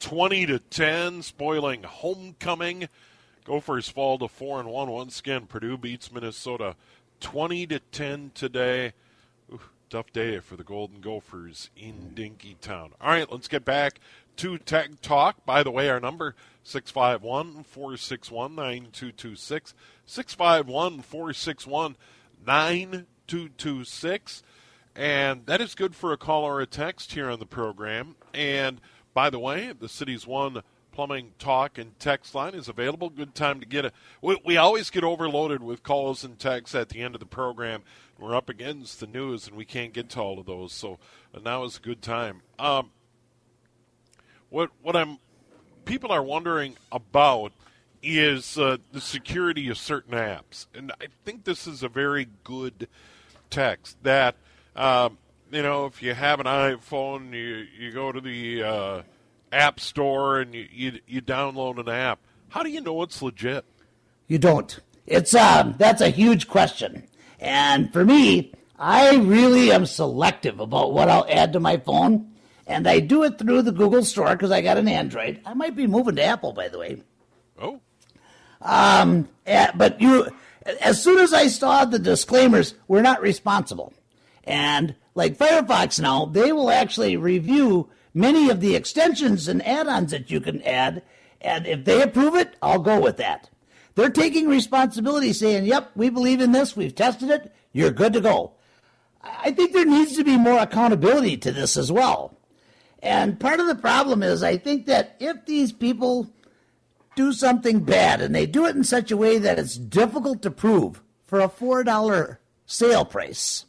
20 0.00 0.46
to 0.46 0.58
10, 0.58 1.22
spoiling 1.22 1.82
homecoming. 1.82 2.88
Gophers 3.44 3.88
fall 3.88 4.18
to 4.18 4.28
4 4.28 4.60
and 4.60 4.68
1 4.68 4.90
once 4.90 5.20
again. 5.20 5.46
Purdue 5.46 5.78
beats 5.78 6.12
Minnesota 6.12 6.76
20 7.20 7.66
to 7.68 7.78
10 7.78 8.32
today. 8.34 8.92
Ooh, 9.52 9.60
tough 9.88 10.12
day 10.12 10.40
for 10.40 10.56
the 10.56 10.64
Golden 10.64 11.00
Gophers 11.00 11.70
in 11.76 12.12
Dinkytown. 12.14 12.90
All 13.00 13.10
right, 13.10 13.30
let's 13.30 13.48
get 13.48 13.64
back 13.64 14.00
to 14.36 14.58
Tech 14.58 15.00
Talk. 15.00 15.46
By 15.46 15.62
the 15.62 15.70
way, 15.70 15.88
our 15.88 16.00
number 16.00 16.34
651 16.64 17.64
461 17.64 18.54
9226. 18.54 19.74
651 20.06 21.02
461 21.02 21.96
9226. 22.44 24.42
And 24.94 25.44
that 25.46 25.60
is 25.60 25.74
good 25.74 25.94
for 25.94 26.12
a 26.12 26.16
call 26.16 26.44
or 26.44 26.60
a 26.60 26.66
text 26.66 27.12
here 27.12 27.30
on 27.30 27.38
the 27.38 27.46
program. 27.46 28.16
And 28.32 28.80
by 29.16 29.30
the 29.30 29.38
way, 29.38 29.72
the 29.72 29.88
city's 29.88 30.26
one 30.26 30.62
plumbing 30.92 31.32
talk 31.38 31.78
and 31.78 31.98
text 31.98 32.34
line 32.34 32.54
is 32.54 32.68
available. 32.68 33.08
Good 33.08 33.34
time 33.34 33.60
to 33.60 33.66
get 33.66 33.86
it. 33.86 33.94
We, 34.20 34.38
we, 34.44 34.58
always 34.58 34.90
get 34.90 35.04
overloaded 35.04 35.62
with 35.62 35.82
calls 35.82 36.22
and 36.22 36.38
texts 36.38 36.74
at 36.74 36.90
the 36.90 37.00
end 37.00 37.14
of 37.14 37.20
the 37.20 37.26
program. 37.26 37.82
We're 38.18 38.36
up 38.36 38.50
against 38.50 39.00
the 39.00 39.06
news 39.06 39.48
and 39.48 39.56
we 39.56 39.64
can't 39.64 39.94
get 39.94 40.10
to 40.10 40.20
all 40.20 40.38
of 40.38 40.44
those. 40.44 40.74
So 40.74 40.98
uh, 41.34 41.38
now 41.42 41.64
is 41.64 41.78
a 41.78 41.80
good 41.80 42.02
time. 42.02 42.42
Um, 42.58 42.90
what 44.50 44.68
what 44.82 44.94
I'm 44.94 45.16
people 45.86 46.12
are 46.12 46.22
wondering 46.22 46.76
about 46.92 47.52
is 48.02 48.58
uh, 48.58 48.76
the 48.92 49.00
security 49.00 49.70
of 49.70 49.78
certain 49.78 50.12
apps, 50.12 50.66
and 50.74 50.92
I 51.00 51.06
think 51.24 51.44
this 51.44 51.66
is 51.66 51.82
a 51.82 51.88
very 51.88 52.28
good 52.44 52.86
text 53.48 53.96
that. 54.02 54.36
Um, 54.74 55.16
you 55.50 55.62
know, 55.62 55.86
if 55.86 56.02
you 56.02 56.14
have 56.14 56.40
an 56.40 56.46
iPhone, 56.46 57.32
you 57.32 57.66
you 57.78 57.92
go 57.92 58.12
to 58.12 58.20
the 58.20 58.62
uh, 58.62 59.02
app 59.52 59.80
store 59.80 60.40
and 60.40 60.54
you, 60.54 60.66
you, 60.70 61.00
you 61.06 61.22
download 61.22 61.78
an 61.78 61.88
app. 61.88 62.20
How 62.48 62.62
do 62.62 62.70
you 62.70 62.80
know 62.80 63.02
it's 63.02 63.22
legit? 63.22 63.64
You 64.28 64.38
don't. 64.38 64.78
It's 65.06 65.34
um 65.34 65.74
that's 65.78 66.00
a 66.00 66.10
huge 66.10 66.48
question. 66.48 67.04
And 67.38 67.92
for 67.92 68.04
me, 68.04 68.52
I 68.78 69.16
really 69.16 69.70
am 69.70 69.86
selective 69.86 70.60
about 70.60 70.92
what 70.92 71.08
I'll 71.08 71.26
add 71.28 71.52
to 71.52 71.60
my 71.60 71.76
phone, 71.76 72.32
and 72.66 72.86
I 72.88 73.00
do 73.00 73.22
it 73.22 73.38
through 73.38 73.62
the 73.62 73.72
Google 73.72 74.04
Store 74.04 74.32
because 74.32 74.50
I 74.50 74.62
got 74.62 74.78
an 74.78 74.88
Android. 74.88 75.40
I 75.44 75.54
might 75.54 75.76
be 75.76 75.86
moving 75.86 76.16
to 76.16 76.24
Apple, 76.24 76.52
by 76.52 76.68
the 76.68 76.78
way. 76.78 77.02
Oh. 77.60 77.80
Um, 78.60 79.28
eh, 79.46 79.70
but 79.74 80.00
you, 80.00 80.28
as 80.80 81.02
soon 81.02 81.18
as 81.18 81.32
I 81.32 81.46
saw 81.46 81.84
the 81.84 81.98
disclaimers, 81.98 82.74
we're 82.88 83.02
not 83.02 83.22
responsible, 83.22 83.92
and 84.44 84.94
like 85.16 85.36
Firefox 85.36 85.98
now, 85.98 86.26
they 86.26 86.52
will 86.52 86.70
actually 86.70 87.16
review 87.16 87.88
many 88.14 88.50
of 88.50 88.60
the 88.60 88.76
extensions 88.76 89.48
and 89.48 89.66
add-ons 89.66 90.12
that 90.12 90.30
you 90.30 90.40
can 90.40 90.62
add, 90.62 91.02
and 91.40 91.66
if 91.66 91.84
they 91.84 92.02
approve 92.02 92.34
it, 92.34 92.54
I'll 92.62 92.78
go 92.78 93.00
with 93.00 93.16
that. 93.16 93.50
They're 93.94 94.10
taking 94.10 94.46
responsibility, 94.46 95.32
saying, 95.32 95.64
"Yep, 95.64 95.92
we 95.96 96.10
believe 96.10 96.40
in 96.40 96.52
this. 96.52 96.76
We've 96.76 96.94
tested 96.94 97.30
it. 97.30 97.52
You're 97.72 97.90
good 97.90 98.12
to 98.12 98.20
go." 98.20 98.52
I 99.22 99.50
think 99.50 99.72
there 99.72 99.86
needs 99.86 100.16
to 100.16 100.24
be 100.24 100.36
more 100.36 100.58
accountability 100.58 101.38
to 101.38 101.50
this 101.50 101.76
as 101.76 101.90
well. 101.90 102.36
And 103.02 103.40
part 103.40 103.58
of 103.58 103.66
the 103.66 103.74
problem 103.74 104.22
is, 104.22 104.42
I 104.42 104.58
think 104.58 104.86
that 104.86 105.16
if 105.18 105.46
these 105.46 105.72
people 105.72 106.28
do 107.16 107.32
something 107.32 107.80
bad 107.80 108.20
and 108.20 108.34
they 108.34 108.46
do 108.46 108.66
it 108.66 108.76
in 108.76 108.84
such 108.84 109.10
a 109.10 109.16
way 109.16 109.38
that 109.38 109.58
it's 109.58 109.76
difficult 109.76 110.42
to 110.42 110.50
prove 110.50 111.02
for 111.24 111.40
a 111.40 111.48
$4 111.48 112.38
sale 112.66 113.04
price, 113.06 113.64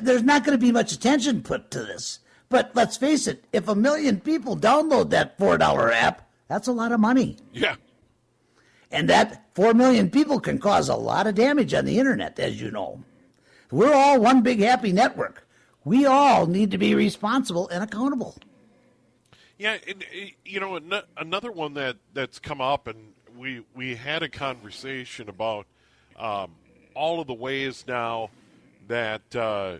there's 0.00 0.22
not 0.22 0.44
going 0.44 0.58
to 0.58 0.64
be 0.64 0.72
much 0.72 0.92
attention 0.92 1.42
put 1.42 1.70
to 1.72 1.80
this. 1.80 2.20
But 2.48 2.72
let's 2.74 2.96
face 2.96 3.26
it, 3.26 3.44
if 3.52 3.66
a 3.66 3.74
million 3.74 4.20
people 4.20 4.56
download 4.56 5.10
that 5.10 5.38
$4 5.38 5.92
app, 5.92 6.28
that's 6.48 6.68
a 6.68 6.72
lot 6.72 6.92
of 6.92 7.00
money. 7.00 7.36
Yeah. 7.52 7.76
And 8.90 9.08
that 9.08 9.46
4 9.54 9.72
million 9.72 10.10
people 10.10 10.38
can 10.38 10.58
cause 10.58 10.88
a 10.88 10.94
lot 10.94 11.26
of 11.26 11.34
damage 11.34 11.72
on 11.72 11.86
the 11.86 11.98
internet, 11.98 12.38
as 12.38 12.60
you 12.60 12.70
know. 12.70 13.02
We're 13.70 13.94
all 13.94 14.20
one 14.20 14.42
big 14.42 14.60
happy 14.60 14.92
network. 14.92 15.46
We 15.84 16.04
all 16.04 16.46
need 16.46 16.70
to 16.72 16.78
be 16.78 16.94
responsible 16.94 17.68
and 17.70 17.82
accountable. 17.82 18.36
Yeah, 19.56 19.78
and, 19.88 20.04
you 20.44 20.60
know, 20.60 20.78
another 21.16 21.50
one 21.50 21.74
that, 21.74 21.96
that's 22.12 22.38
come 22.38 22.60
up, 22.60 22.86
and 22.86 23.14
we, 23.34 23.64
we 23.74 23.94
had 23.94 24.22
a 24.22 24.28
conversation 24.28 25.30
about 25.30 25.66
um, 26.18 26.52
all 26.94 27.20
of 27.20 27.26
the 27.26 27.34
ways 27.34 27.84
now 27.88 28.28
that 28.92 29.34
uh, 29.34 29.78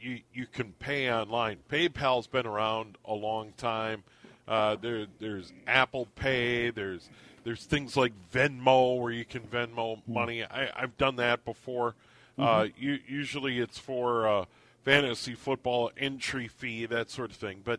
you 0.00 0.22
you 0.34 0.44
can 0.44 0.72
pay 0.72 1.10
online. 1.10 1.58
PayPal's 1.70 2.26
been 2.26 2.46
around 2.46 2.98
a 3.04 3.14
long 3.14 3.52
time. 3.56 4.02
Uh, 4.48 4.74
there 4.74 5.06
there's 5.20 5.52
Apple 5.68 6.08
Pay. 6.16 6.70
There's 6.70 7.08
there's 7.44 7.64
things 7.64 7.96
like 7.96 8.12
Venmo 8.32 9.00
where 9.00 9.12
you 9.12 9.24
can 9.24 9.42
Venmo 9.42 10.02
hmm. 10.02 10.12
money. 10.12 10.44
I, 10.44 10.68
have 10.74 10.98
done 10.98 11.14
that 11.16 11.44
before. 11.44 11.94
Uh, 12.36 12.42
mm-hmm. 12.42 12.60
Uh, 12.60 12.68
you, 12.76 12.98
usually 13.06 13.60
it's 13.60 13.78
for 13.78 14.26
uh, 14.26 14.44
fantasy 14.84 15.34
football 15.34 15.92
entry 15.96 16.48
fee 16.48 16.86
that 16.86 17.08
sort 17.08 17.30
of 17.30 17.36
thing. 17.36 17.60
But 17.64 17.78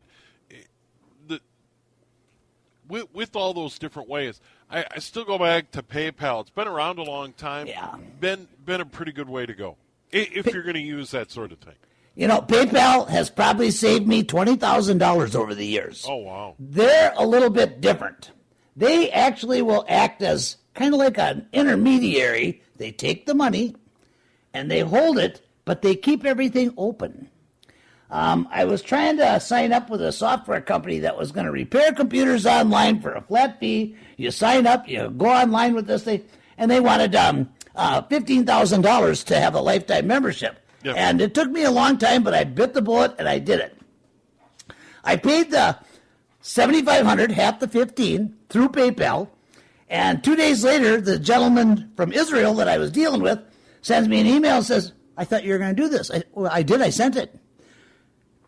eh, 0.49 0.55
the 1.27 1.41
with, 2.87 3.13
with 3.13 3.35
all 3.35 3.53
those 3.53 3.77
different 3.77 4.07
ways, 4.07 4.39
I, 4.69 4.85
I, 4.89 4.99
still 4.99 5.25
go 5.25 5.37
back 5.37 5.71
to 5.71 5.83
PayPal. 5.83 6.41
It's 6.41 6.49
been 6.49 6.69
around 6.69 6.97
a 6.97 7.03
long 7.03 7.33
time. 7.33 7.67
Yeah, 7.67 7.97
been 8.21 8.47
been 8.63 8.79
a 8.79 8.85
pretty 8.85 9.11
good 9.11 9.27
way 9.27 9.45
to 9.45 9.53
go 9.53 9.75
if 10.11 10.47
you're 10.47 10.63
going 10.63 10.75
to 10.75 10.81
use 10.81 11.11
that 11.11 11.31
sort 11.31 11.51
of 11.51 11.59
thing. 11.59 11.75
You 12.15 12.27
know, 12.27 12.41
PayPal 12.41 13.07
has 13.07 13.29
probably 13.29 13.71
saved 13.71 14.07
me 14.07 14.23
$20,000 14.23 15.35
over 15.35 15.55
the 15.55 15.65
years. 15.65 16.05
Oh, 16.07 16.17
wow. 16.17 16.55
They're 16.59 17.13
a 17.15 17.25
little 17.25 17.49
bit 17.49 17.79
different. 17.79 18.31
They 18.75 19.09
actually 19.11 19.61
will 19.61 19.85
act 19.87 20.21
as 20.21 20.57
kind 20.73 20.93
of 20.93 20.99
like 20.99 21.17
an 21.17 21.47
intermediary. 21.53 22.61
They 22.77 22.91
take 22.91 23.25
the 23.25 23.33
money 23.33 23.75
and 24.53 24.69
they 24.69 24.81
hold 24.81 25.17
it, 25.17 25.45
but 25.63 25.81
they 25.81 25.95
keep 25.95 26.25
everything 26.25 26.73
open. 26.77 27.29
Um, 28.09 28.49
I 28.51 28.65
was 28.65 28.81
trying 28.81 29.17
to 29.17 29.39
sign 29.39 29.71
up 29.71 29.89
with 29.89 30.01
a 30.01 30.11
software 30.11 30.59
company 30.59 30.99
that 30.99 31.17
was 31.17 31.31
going 31.31 31.45
to 31.45 31.51
repair 31.51 31.93
computers 31.93 32.45
online 32.45 33.01
for 33.01 33.13
a 33.13 33.21
flat 33.21 33.57
fee. 33.59 33.95
You 34.17 34.31
sign 34.31 34.67
up, 34.67 34.87
you 34.89 35.09
go 35.11 35.27
online 35.27 35.73
with 35.75 35.87
this 35.87 36.03
thing, 36.03 36.25
and 36.57 36.69
they 36.69 36.81
wanted 36.81 37.15
um, 37.15 37.49
uh, 37.75 38.01
$15,000 38.03 39.25
to 39.25 39.39
have 39.39 39.55
a 39.55 39.61
lifetime 39.61 40.07
membership. 40.07 40.57
Yep. 40.83 40.95
And 40.97 41.21
it 41.21 41.33
took 41.33 41.49
me 41.49 41.63
a 41.63 41.71
long 41.71 41.97
time, 41.97 42.23
but 42.23 42.33
I 42.33 42.43
bit 42.43 42.73
the 42.73 42.81
bullet 42.81 43.15
and 43.19 43.27
I 43.27 43.39
did 43.39 43.59
it. 43.59 43.77
I 45.03 45.15
paid 45.15 45.51
the 45.51 45.77
7500 46.41 47.31
half 47.31 47.59
the 47.59 47.67
15 47.67 48.35
through 48.49 48.69
PayPal. 48.69 49.29
And 49.89 50.23
two 50.23 50.35
days 50.35 50.63
later, 50.63 51.01
the 51.01 51.19
gentleman 51.19 51.91
from 51.95 52.13
Israel 52.13 52.53
that 52.55 52.67
I 52.67 52.77
was 52.77 52.91
dealing 52.91 53.21
with 53.21 53.39
sends 53.81 54.07
me 54.07 54.21
an 54.21 54.27
email 54.27 54.57
and 54.57 54.65
says, 54.65 54.93
I 55.17 55.25
thought 55.25 55.43
you 55.43 55.51
were 55.51 55.59
going 55.59 55.75
to 55.75 55.81
do 55.81 55.89
this. 55.89 56.09
I, 56.09 56.23
well, 56.33 56.51
I 56.51 56.63
did. 56.63 56.81
I 56.81 56.89
sent 56.89 57.15
it. 57.15 57.37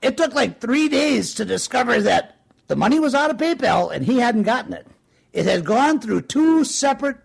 It 0.01 0.17
took 0.17 0.33
like 0.33 0.59
three 0.59 0.89
days 0.89 1.33
to 1.35 1.45
discover 1.45 2.01
that 2.01 2.39
the 2.67 2.75
money 2.75 2.99
was 2.99 3.13
out 3.13 3.29
of 3.29 3.37
PayPal 3.37 3.93
and 3.93 4.05
he 4.05 4.19
hadn't 4.19 4.43
gotten 4.43 4.73
it. 4.73 4.87
It 5.33 5.45
had 5.45 5.65
gone 5.65 5.99
through 5.99 6.21
two 6.21 6.63
separate 6.63 7.17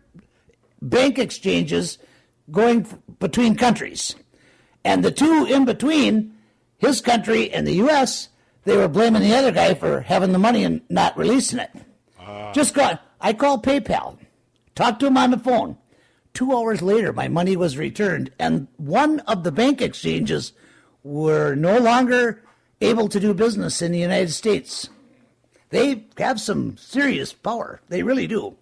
bank 0.80 1.18
exchanges 1.18 1.98
going 2.50 2.86
between 3.18 3.56
countries. 3.56 4.14
And 4.84 5.04
the 5.04 5.10
two 5.10 5.44
in 5.44 5.64
between, 5.64 6.34
his 6.78 7.00
country 7.00 7.50
and 7.50 7.66
the 7.66 7.74
U.S., 7.74 8.28
they 8.64 8.76
were 8.76 8.88
blaming 8.88 9.22
the 9.22 9.34
other 9.34 9.52
guy 9.52 9.74
for 9.74 10.00
having 10.00 10.32
the 10.32 10.38
money 10.38 10.64
and 10.64 10.82
not 10.88 11.16
releasing 11.16 11.58
it. 11.58 11.70
Uh. 12.20 12.52
Just 12.52 12.74
got, 12.74 13.02
I 13.20 13.32
called 13.32 13.64
PayPal, 13.64 14.18
talked 14.74 15.00
to 15.00 15.06
him 15.06 15.16
on 15.16 15.30
the 15.30 15.38
phone. 15.38 15.76
Two 16.34 16.56
hours 16.56 16.82
later, 16.82 17.12
my 17.12 17.28
money 17.28 17.56
was 17.56 17.76
returned, 17.76 18.30
and 18.38 18.68
one 18.76 19.20
of 19.20 19.42
the 19.42 19.50
bank 19.50 19.80
exchanges 19.80 20.52
were 21.02 21.54
no 21.54 21.78
longer 21.78 22.44
able 22.80 23.08
to 23.08 23.18
do 23.18 23.34
business 23.34 23.82
in 23.82 23.92
the 23.92 23.98
United 23.98 24.30
States. 24.30 24.88
They 25.70 26.04
have 26.18 26.40
some 26.40 26.76
serious 26.76 27.32
power. 27.32 27.80
They 27.88 28.02
really 28.02 28.26
do. 28.26 28.56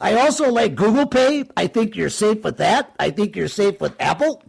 I 0.00 0.14
also 0.14 0.50
like 0.50 0.74
Google 0.74 1.06
Pay. 1.06 1.44
I 1.56 1.66
think 1.66 1.96
you're 1.96 2.10
safe 2.10 2.42
with 2.44 2.58
that. 2.58 2.94
I 2.98 3.10
think 3.10 3.34
you're 3.34 3.48
safe 3.48 3.80
with 3.80 3.94
Apple. 4.00 4.42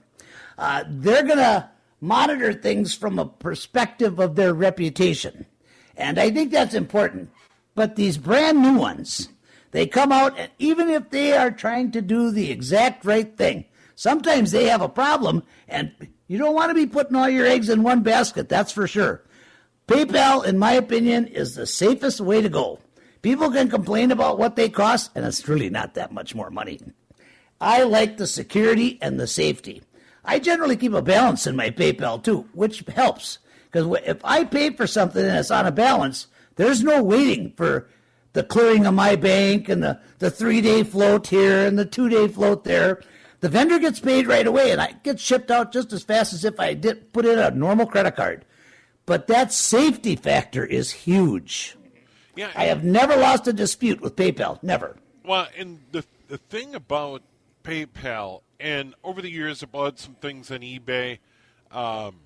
Uh, 0.58 0.84
they're 0.88 1.24
going 1.24 1.38
to 1.38 1.70
monitor 2.02 2.54
things 2.54 2.94
from 2.94 3.18
a 3.18 3.26
perspective 3.26 4.20
of 4.20 4.36
their 4.36 4.54
reputation. 4.54 5.46
And 5.96 6.20
I 6.20 6.30
think 6.32 6.52
that's 6.52 6.74
important. 6.74 7.30
But 7.76 7.96
these 7.96 8.18
brand 8.18 8.62
new 8.62 8.78
ones, 8.78 9.30
They 9.72 9.86
come 9.86 10.12
out, 10.12 10.38
and 10.40 10.50
even 10.60 10.90
if 10.90 11.10
they 11.10 11.34
are 11.34 11.52
trying 11.52 11.92
to 11.92 12.02
do 12.02 12.32
the 12.32 12.52
exact 12.52 13.06
right 13.06 13.36
thing, 13.38 13.66
sometimes 13.96 14.52
they 14.52 14.66
have 14.66 14.82
a 14.82 14.90
problem, 14.90 15.44
and 15.68 15.92
you 16.28 16.38
don't 16.38 16.56
want 16.56 16.70
to 16.70 16.76
be 16.76 16.86
putting 16.86 17.16
all 17.16 17.30
your 17.30 17.46
eggs 17.46 17.70
in 17.70 17.84
one 17.84 18.02
basket, 18.02 18.50
that's 18.50 18.72
for 18.72 18.88
sure. 18.88 19.24
PayPal, 19.88 20.46
in 20.46 20.58
my 20.58 20.74
opinion, 20.74 21.28
is 21.28 21.56
the 21.56 21.66
safest 21.68 22.20
way 22.22 22.42
to 22.42 22.50
go. 22.50 22.80
People 23.22 23.52
can 23.52 23.70
complain 23.70 24.12
about 24.12 24.38
what 24.38 24.56
they 24.56 24.70
cost, 24.70 25.12
and 25.16 25.26
it's 25.26 25.48
really 25.48 25.70
not 25.70 25.96
that 25.96 26.12
much 26.12 26.36
more 26.36 26.50
money. 26.50 26.80
I 27.60 27.84
like 27.84 28.18
the 28.18 28.28
security 28.28 29.00
and 29.02 29.20
the 29.20 29.28
safety. 29.28 29.82
I 30.24 30.40
generally 30.40 30.76
keep 30.76 30.94
a 30.94 31.02
balance 31.02 31.48
in 31.48 31.56
my 31.56 31.70
PayPal 31.70 32.24
too, 32.24 32.48
which 32.54 32.84
helps. 32.94 33.40
Because 33.72 34.00
if 34.06 34.24
I 34.24 34.44
pay 34.44 34.72
for 34.72 34.86
something 34.86 35.24
and 35.24 35.38
it's 35.38 35.52
on 35.52 35.66
a 35.66 35.72
balance, 35.72 36.28
there's 36.56 36.84
no 36.84 37.02
waiting 37.02 37.54
for 37.56 37.90
the 38.34 38.44
clearing 38.44 38.86
of 38.86 38.94
my 38.94 39.16
bank 39.16 39.70
and 39.70 39.82
the, 39.82 40.00
the 40.20 40.30
three 40.30 40.62
day 40.62 40.84
float 40.84 41.28
here 41.28 41.66
and 41.66 41.80
the 41.80 41.86
two 41.86 42.10
day 42.10 42.28
float 42.28 42.66
there. 42.66 43.02
The 43.40 43.50
vendor 43.50 43.80
gets 43.80 44.00
paid 44.00 44.28
right 44.28 44.46
away 44.46 44.72
and 44.72 44.82
I 44.82 44.94
get 45.04 45.20
shipped 45.20 45.50
out 45.50 45.72
just 45.72 45.94
as 45.94 46.04
fast 46.04 46.34
as 46.34 46.44
if 46.44 46.60
I 46.60 46.74
did 46.74 47.14
put 47.14 47.26
in 47.26 47.40
a 47.40 47.52
normal 47.52 47.86
credit 47.86 48.16
card. 48.16 48.46
But 49.06 49.28
that 49.28 49.54
safety 49.54 50.16
factor 50.16 50.66
is 50.66 50.92
huge. 50.92 51.77
Yeah, 52.38 52.52
I 52.56 52.66
have 52.66 52.84
never 52.84 53.16
lost 53.16 53.48
a 53.48 53.54
dispute 53.54 54.00
with 54.00 54.16
PayPal. 54.16 54.62
Never. 54.62 54.96
Well, 55.26 55.48
and 55.58 55.80
the 55.92 56.06
the 56.28 56.38
thing 56.38 56.76
about 56.76 57.24
PayPal, 57.64 58.42
and 58.60 58.94
over 59.04 59.22
the 59.22 59.32
years, 59.32 59.64
I 59.64 59.66
bought 59.66 60.00
some 60.00 60.14
things 60.16 60.52
on 60.52 60.60
eBay. 60.60 61.20
Um, 61.72 62.18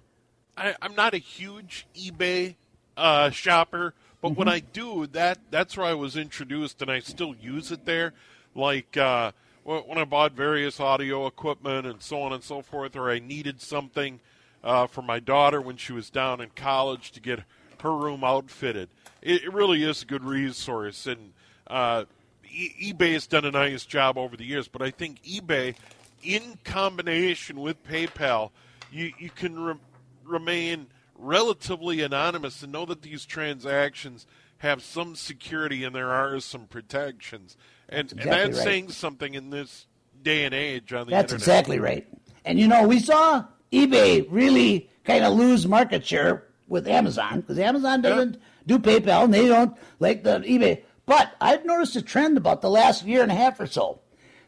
I, 0.58 0.76
am 0.82 0.95
not 0.95 1.13
a 1.13 1.17
huge 1.17 1.88
eBay 1.95 2.56
uh, 2.97 3.30
shopper, 3.30 3.93
but 4.21 4.30
mm-hmm. 4.30 4.39
when 4.39 4.47
I 4.50 4.60
do, 4.60 5.08
that 5.08 5.39
that's 5.50 5.78
where 5.78 5.88
I 5.88 5.93
was 5.93 6.17
introduced, 6.17 6.82
and 6.82 6.91
I 6.91 7.00
still 7.00 7.34
use 7.41 7.71
it 7.71 7.86
there. 7.86 8.13
Like 8.54 8.97
uh, 8.97 9.32
when 9.63 9.97
I 9.97 10.04
bought 10.04 10.34
various 10.34 10.80
audio 10.80 11.26
equipment 11.26 11.88
and 11.88 12.02
so 12.02 12.21
on 12.21 12.34
and 12.34 12.43
so 12.43 12.62
forth, 12.62 12.95
or 12.95 13.10
I 13.10 13.19
needed 13.19 13.62
something 13.62 14.19
uh, 14.63 14.88
for 14.88 15.02
my 15.02 15.19
daughter 15.19 15.62
when 15.62 15.78
she 15.78 15.93
was 15.93 16.10
down 16.10 16.41
in 16.41 16.50
college 16.50 17.12
to 17.13 17.21
get 17.21 17.43
her 17.82 17.95
room 17.95 18.24
outfitted. 18.24 18.89
It, 19.21 19.43
it 19.43 19.53
really 19.53 19.84
is 19.84 20.03
a 20.03 20.05
good 20.05 20.23
resource, 20.23 21.07
and 21.07 21.34
uh, 21.67 22.05
e- 22.49 22.93
eBay 22.93 23.13
has 23.13 23.27
done 23.27 23.45
a 23.45 23.51
nice 23.51 23.86
job 23.86 24.17
over 24.17 24.36
the 24.36 24.45
years. 24.45 24.67
But 24.67 24.81
I 24.81 24.91
think 24.91 25.21
eBay, 25.23 25.75
in 26.23 26.57
combination 26.63 27.60
with 27.60 27.84
PayPal, 27.84 28.51
you 28.91 29.12
you 29.17 29.29
can 29.29 29.60
re- 29.60 29.75
remain 30.23 30.88
relatively 31.15 32.01
anonymous 32.01 32.63
and 32.63 32.71
know 32.71 32.86
that 32.86 33.01
these 33.01 33.25
transactions 33.25 34.25
have 34.57 34.84
some 34.84 35.15
security 35.15 35.84
and 35.84 35.95
there 35.95 36.12
are 36.12 36.39
some 36.39 36.65
protections. 36.65 37.57
And, 37.89 38.10
that's, 38.10 38.13
exactly 38.13 38.31
and 38.31 38.53
that's 38.53 38.57
right. 38.57 38.63
saying 38.63 38.89
something 38.89 39.34
in 39.34 39.49
this 39.49 39.88
day 40.21 40.45
and 40.45 40.53
age 40.53 40.93
on 40.93 41.07
the 41.07 41.13
internet. 41.13 41.29
That's 41.29 41.34
internet. 41.34 41.60
exactly 41.60 41.79
right. 41.79 42.07
And 42.45 42.60
you 42.60 42.67
know, 42.67 42.88
we 42.88 42.99
saw 42.99 43.45
eBay 43.71 44.25
really 44.29 44.89
kind 45.03 45.23
of 45.23 45.34
lose 45.34 45.67
market 45.67 46.05
share 46.05 46.47
with 46.71 46.88
Amazon 46.88 47.41
because 47.41 47.60
Amazon 47.60 48.01
doesn't 48.01 48.41
do 48.65 48.79
PayPal 48.79 49.25
and 49.25 49.34
they 49.34 49.47
don't 49.47 49.77
like 49.99 50.23
the 50.23 50.39
eBay. 50.39 50.81
But 51.05 51.34
I've 51.41 51.65
noticed 51.65 51.95
a 51.95 52.01
trend 52.01 52.38
about 52.38 52.62
the 52.62 52.69
last 52.69 53.05
year 53.05 53.21
and 53.21 53.31
a 53.31 53.36
half 53.36 53.60
or 53.60 53.67
so. 53.67 53.99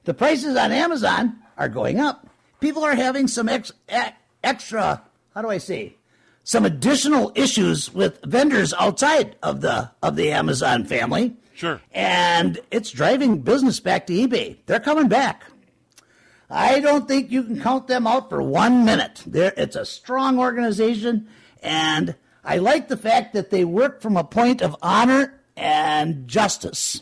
The 0.06 0.14
prices 0.14 0.56
on 0.56 0.72
Amazon 0.72 1.38
are 1.58 1.70
going 1.70 2.00
up. 2.00 2.28
People 2.60 2.84
are 2.84 2.96
having 2.96 3.28
some 3.28 3.50
ex, 3.50 3.72
extra, 4.44 5.04
how 5.36 5.42
do 5.42 5.50
I 5.50 5.58
say, 5.58 5.98
some 6.44 6.66
additional 6.66 7.32
issues 7.36 7.94
with 7.94 8.24
vendors 8.24 8.74
outside 8.80 9.36
of 9.44 9.62
the 9.62 9.92
of 10.02 10.16
the 10.16 10.32
Amazon 10.32 10.86
family. 10.86 11.36
Sure. 11.54 11.82
And 11.92 12.60
it's 12.72 12.92
driving 12.92 13.40
business 13.40 13.80
back 13.80 14.08
to 14.08 14.14
eBay. 14.14 14.58
They're 14.66 14.80
coming 14.80 15.08
back. 15.08 15.44
I 16.50 16.80
don't 16.80 17.08
think 17.08 17.32
you 17.32 17.44
can 17.44 17.60
count 17.62 17.88
them 17.88 18.06
out 18.06 18.30
for 18.30 18.42
one 18.42 18.86
minute. 18.86 19.24
They're, 19.26 19.54
it's 19.58 19.76
a 19.76 19.86
strong 19.86 20.40
organization, 20.40 21.28
and 21.64 22.16
I 22.44 22.58
like 22.58 22.90
the 22.90 22.98
fact 22.98 23.34
that 23.34 23.50
they 23.50 23.64
work 23.66 24.02
from 24.02 24.18
a 24.18 24.24
point 24.24 24.62
of 24.62 24.76
honor 24.82 25.42
and 25.56 26.28
justice. 26.28 27.02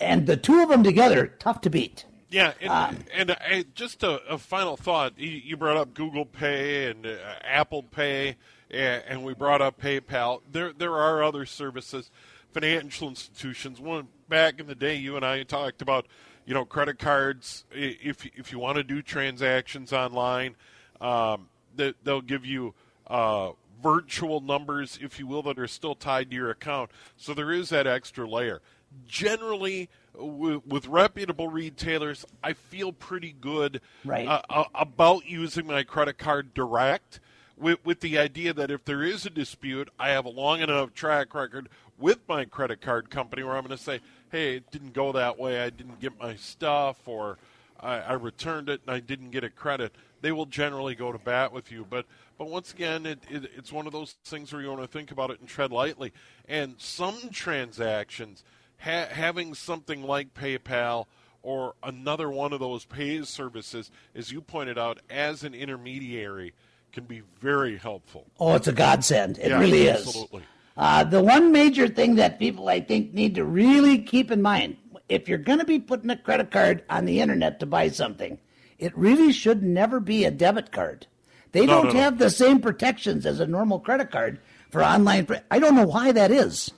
And 0.00 0.26
the 0.26 0.36
two 0.36 0.62
of 0.62 0.68
them 0.68 0.82
together, 0.82 1.26
tough 1.38 1.60
to 1.62 1.70
beat. 1.70 2.04
Yeah, 2.30 2.52
and, 2.60 2.70
uh, 2.70 2.92
and 3.14 3.30
uh, 3.30 3.36
just 3.74 4.02
a, 4.02 4.22
a, 4.26 4.36
final 4.36 4.76
thought. 4.76 5.18
You, 5.18 5.56
brought 5.56 5.78
up 5.78 5.94
Google 5.94 6.26
Pay 6.26 6.90
and 6.90 7.06
uh, 7.06 7.16
Apple 7.42 7.82
Pay, 7.82 8.36
and 8.70 9.24
we 9.24 9.32
brought 9.32 9.62
up 9.62 9.80
PayPal. 9.80 10.42
There, 10.50 10.74
there 10.74 10.94
are 10.94 11.22
other 11.22 11.46
services, 11.46 12.10
financial 12.52 13.08
institutions. 13.08 13.80
One 13.80 14.08
back 14.28 14.60
in 14.60 14.66
the 14.66 14.74
day, 14.74 14.96
you 14.96 15.16
and 15.16 15.24
I 15.24 15.42
talked 15.42 15.80
about, 15.80 16.06
you 16.44 16.52
know, 16.52 16.66
credit 16.66 16.98
cards. 16.98 17.64
If 17.72 18.26
if 18.36 18.52
you 18.52 18.58
want 18.58 18.76
to 18.76 18.84
do 18.84 19.00
transactions 19.00 19.94
online, 19.94 20.54
um, 21.00 21.48
they, 21.76 21.94
will 22.04 22.20
give 22.20 22.44
you 22.44 22.74
uh, 23.06 23.52
virtual 23.82 24.40
numbers, 24.40 24.98
if 25.00 25.18
you 25.18 25.26
will, 25.26 25.42
that 25.42 25.58
are 25.58 25.68
still 25.68 25.94
tied 25.94 26.30
to 26.30 26.36
your 26.36 26.50
account. 26.50 26.90
So 27.16 27.34
there 27.34 27.52
is 27.52 27.68
that 27.70 27.86
extra 27.86 28.28
layer. 28.28 28.60
Generally, 29.06 29.88
w- 30.14 30.62
with 30.66 30.86
reputable 30.86 31.48
retailers, 31.48 32.24
I 32.42 32.54
feel 32.54 32.92
pretty 32.92 33.34
good 33.38 33.80
right. 34.04 34.26
uh, 34.26 34.64
about 34.74 35.26
using 35.26 35.66
my 35.66 35.82
credit 35.82 36.18
card 36.18 36.54
direct. 36.54 37.20
With, 37.56 37.84
with 37.84 38.00
the 38.00 38.18
idea 38.18 38.52
that 38.52 38.70
if 38.70 38.84
there 38.84 39.02
is 39.02 39.26
a 39.26 39.30
dispute, 39.30 39.90
I 39.98 40.10
have 40.10 40.24
a 40.24 40.30
long 40.30 40.60
enough 40.60 40.94
track 40.94 41.34
record 41.34 41.68
with 41.98 42.20
my 42.28 42.44
credit 42.44 42.80
card 42.80 43.10
company 43.10 43.42
where 43.42 43.56
I'm 43.56 43.64
going 43.64 43.76
to 43.76 43.82
say, 43.82 44.00
hey, 44.30 44.56
it 44.56 44.70
didn't 44.70 44.92
go 44.92 45.10
that 45.12 45.38
way. 45.38 45.60
I 45.60 45.70
didn't 45.70 45.98
get 46.00 46.18
my 46.20 46.36
stuff, 46.36 46.96
or 47.06 47.36
I, 47.80 47.98
I 47.98 48.12
returned 48.12 48.68
it 48.68 48.82
and 48.86 48.94
I 48.94 49.00
didn't 49.00 49.30
get 49.30 49.42
a 49.42 49.50
credit. 49.50 49.92
They 50.20 50.32
will 50.32 50.46
generally 50.46 50.94
go 50.94 51.12
to 51.12 51.18
bat 51.18 51.52
with 51.52 51.70
you. 51.70 51.86
But 51.88 52.06
but 52.38 52.48
once 52.48 52.72
again, 52.72 53.06
it, 53.06 53.20
it, 53.28 53.50
it's 53.56 53.72
one 53.72 53.86
of 53.86 53.92
those 53.92 54.16
things 54.24 54.52
where 54.52 54.62
you 54.62 54.68
want 54.68 54.82
to 54.82 54.86
think 54.88 55.10
about 55.10 55.30
it 55.30 55.40
and 55.40 55.48
tread 55.48 55.72
lightly. 55.72 56.12
And 56.48 56.74
some 56.78 57.30
transactions, 57.32 58.44
ha- 58.78 59.08
having 59.10 59.54
something 59.54 60.02
like 60.02 60.34
PayPal 60.34 61.06
or 61.42 61.74
another 61.82 62.30
one 62.30 62.52
of 62.52 62.60
those 62.60 62.84
pay 62.84 63.22
services, 63.22 63.90
as 64.14 64.30
you 64.30 64.40
pointed 64.40 64.78
out, 64.78 65.00
as 65.10 65.44
an 65.44 65.54
intermediary, 65.54 66.54
can 66.92 67.04
be 67.04 67.22
very 67.40 67.76
helpful. 67.76 68.26
Oh, 68.38 68.54
it's 68.54 68.68
a 68.68 68.72
godsend. 68.72 69.38
It 69.38 69.50
yeah, 69.50 69.58
really 69.58 69.86
is. 69.86 70.06
Absolutely. 70.06 70.42
Uh, 70.76 71.02
the 71.02 71.20
one 71.20 71.50
major 71.50 71.88
thing 71.88 72.14
that 72.16 72.38
people, 72.38 72.68
I 72.68 72.80
think, 72.80 73.12
need 73.12 73.34
to 73.34 73.44
really 73.44 73.98
keep 73.98 74.30
in 74.30 74.42
mind 74.42 74.76
if 75.08 75.28
you're 75.28 75.38
going 75.38 75.58
to 75.58 75.64
be 75.64 75.78
putting 75.78 76.10
a 76.10 76.16
credit 76.16 76.50
card 76.50 76.84
on 76.88 77.04
the 77.04 77.20
internet 77.20 77.60
to 77.60 77.66
buy 77.66 77.88
something, 77.88 78.38
it 78.78 78.96
really 78.96 79.32
should 79.32 79.62
never 79.62 80.00
be 80.00 80.24
a 80.24 80.30
debit 80.30 80.70
card. 80.72 81.06
They 81.52 81.66
no, 81.66 81.82
don't 81.82 81.94
no, 81.94 82.00
have 82.00 82.14
no. 82.14 82.26
the 82.26 82.30
same 82.30 82.60
protections 82.60 83.26
as 83.26 83.40
a 83.40 83.46
normal 83.46 83.80
credit 83.80 84.10
card 84.10 84.38
for 84.70 84.84
online. 84.84 85.26
Pre- 85.26 85.40
I 85.50 85.58
don't 85.58 85.74
know 85.74 85.86
why 85.86 86.12
that 86.12 86.30
is. 86.30 86.70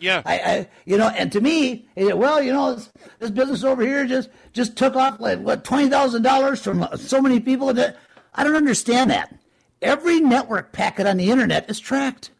Yeah, 0.00 0.22
I, 0.24 0.38
I, 0.38 0.68
you 0.84 0.96
know, 0.96 1.08
and 1.08 1.32
to 1.32 1.40
me, 1.40 1.88
eh, 1.96 2.12
well, 2.12 2.40
you 2.40 2.52
know, 2.52 2.74
this, 2.74 2.92
this 3.18 3.30
business 3.30 3.64
over 3.64 3.82
here 3.82 4.06
just 4.06 4.30
just 4.52 4.76
took 4.76 4.94
off 4.94 5.18
like 5.18 5.40
what 5.40 5.64
twenty 5.64 5.88
thousand 5.88 6.22
dollars 6.22 6.62
from 6.62 6.84
uh, 6.84 6.96
so 6.96 7.20
many 7.20 7.40
people. 7.40 7.74
That 7.74 7.96
I 8.34 8.44
don't 8.44 8.54
understand 8.54 9.10
that. 9.10 9.34
Every 9.82 10.20
network 10.20 10.72
packet 10.72 11.06
on 11.06 11.16
the 11.16 11.30
internet 11.30 11.68
is 11.68 11.80
tracked. 11.80 12.30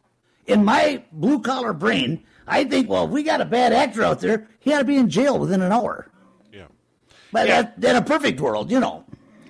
In 0.47 0.65
my 0.65 1.03
blue 1.13 1.41
collar 1.41 1.73
brain, 1.73 2.25
I 2.47 2.65
think, 2.65 2.89
well, 2.89 3.05
if 3.05 3.11
we 3.11 3.23
got 3.23 3.41
a 3.41 3.45
bad 3.45 3.73
actor 3.73 4.03
out 4.03 4.21
there, 4.21 4.49
he 4.61 4.73
ought 4.73 4.79
to 4.79 4.85
be 4.85 4.97
in 4.97 5.11
jail 5.11 5.39
within 5.39 5.61
an 5.61 5.73
hour. 5.73 6.09
Yeah, 6.53 6.67
but 7.33 7.49
yeah. 7.49 7.71
That, 7.77 7.91
in 7.91 7.97
a 7.97 8.03
perfect 8.03 8.41
world, 8.41 8.71
you 8.71 8.79
know. 8.79 9.05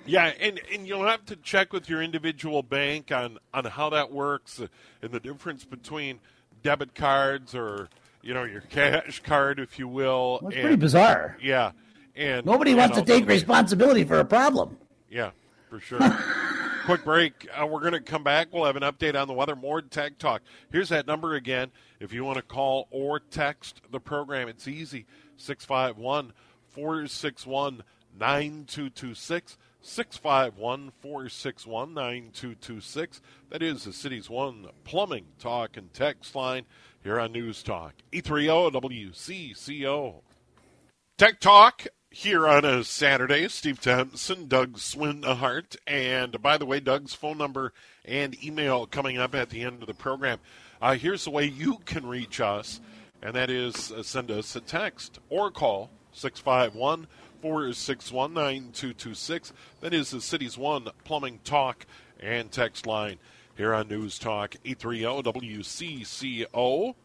Yeah, 0.09 0.33
and, 0.39 0.59
and 0.73 0.87
you'll 0.87 1.05
have 1.05 1.25
to 1.27 1.35
check 1.35 1.71
with 1.71 1.87
your 1.87 2.01
individual 2.01 2.63
bank 2.63 3.11
on, 3.11 3.37
on 3.53 3.65
how 3.65 3.91
that 3.91 4.11
works 4.11 4.59
and 5.01 5.11
the 5.11 5.19
difference 5.19 5.65
between 5.65 6.19
debit 6.63 6.95
cards 6.95 7.53
or 7.53 7.89
you 8.21 8.33
know 8.33 8.43
your 8.43 8.61
cash 8.61 9.21
card, 9.23 9.59
if 9.59 9.77
you 9.77 9.87
will. 9.87 10.39
Well, 10.41 10.49
it's 10.49 10.55
and, 10.55 10.63
pretty 10.63 10.75
bizarre. 10.77 11.37
Yeah, 11.41 11.71
and 12.15 12.45
nobody 12.45 12.71
and 12.71 12.79
wants 12.79 12.97
to 12.97 13.05
take 13.05 13.27
responsibility 13.27 14.03
for 14.03 14.19
a 14.19 14.25
problem. 14.25 14.77
Yeah, 15.09 15.31
for 15.69 15.79
sure. 15.79 15.99
Quick 16.85 17.03
break. 17.03 17.47
Uh, 17.53 17.67
we're 17.67 17.81
going 17.81 17.93
to 17.93 18.01
come 18.01 18.23
back. 18.23 18.47
We'll 18.51 18.65
have 18.65 18.75
an 18.75 18.81
update 18.81 19.19
on 19.19 19.27
the 19.27 19.33
weather. 19.33 19.55
More 19.55 19.81
tech 19.81 20.17
talk. 20.17 20.41
Here's 20.71 20.89
that 20.89 21.05
number 21.05 21.35
again. 21.35 21.69
If 21.99 22.13
you 22.13 22.25
want 22.25 22.37
to 22.37 22.41
call 22.41 22.87
or 22.89 23.19
text 23.19 23.81
the 23.91 23.99
program, 23.99 24.47
it's 24.47 24.67
easy. 24.67 25.05
651 25.37 26.33
461 26.71 27.83
9226. 28.17 29.57
651 29.81 30.91
461 31.01 31.93
9226. 31.93 33.21
That 33.49 33.63
is 33.63 33.83
the 33.83 33.93
city's 33.93 34.29
one 34.29 34.67
plumbing 34.83 35.25
talk 35.39 35.77
and 35.77 35.93
text 35.93 36.35
line 36.35 36.65
here 37.03 37.19
on 37.19 37.31
News 37.31 37.63
Talk. 37.63 37.93
830 38.11 39.09
WCCO. 39.09 40.21
Tech 41.17 41.39
Talk 41.39 41.87
here 42.11 42.47
on 42.47 42.65
a 42.65 42.83
Saturday. 42.83 43.47
Steve 43.47 43.79
Thompson, 43.79 44.47
Doug 44.47 44.77
Swinhart. 44.77 45.77
And 45.87 46.41
by 46.41 46.57
the 46.57 46.65
way, 46.65 46.79
Doug's 46.79 47.13
phone 47.13 47.37
number 47.37 47.73
and 48.05 48.41
email 48.43 48.85
coming 48.85 49.17
up 49.17 49.35
at 49.35 49.49
the 49.49 49.61
end 49.61 49.81
of 49.81 49.87
the 49.87 49.93
program. 49.93 50.39
Uh, 50.81 50.95
here's 50.95 51.25
the 51.25 51.31
way 51.31 51.45
you 51.45 51.77
can 51.85 52.05
reach 52.05 52.39
us, 52.39 52.79
and 53.21 53.35
that 53.35 53.49
is 53.49 53.91
uh, 53.91 54.01
send 54.01 54.31
us 54.31 54.55
a 54.55 54.61
text 54.61 55.19
or 55.29 55.51
call 55.51 55.89
651 56.13 57.07
461 57.41 58.33
9226. 58.33 59.53
That 59.81 59.93
is 59.93 60.11
the 60.11 60.21
city's 60.21 60.57
one 60.57 60.87
plumbing 61.03 61.39
talk 61.43 61.85
and 62.19 62.51
text 62.51 62.85
line 62.85 63.17
here 63.55 63.73
on 63.73 63.87
News 63.87 64.17
Talk 64.17 64.55
830 64.63 65.39
WCCO. 65.39 66.95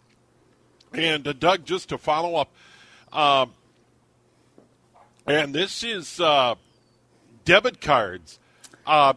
And 0.92 1.26
uh, 1.26 1.32
Doug, 1.32 1.64
just 1.64 1.88
to 1.88 1.98
follow 1.98 2.36
up, 2.36 2.52
um, 3.12 3.52
and 5.26 5.54
this 5.54 5.82
is 5.82 6.20
uh, 6.20 6.54
debit 7.44 7.80
cards. 7.80 8.38
Uh, 8.86 9.14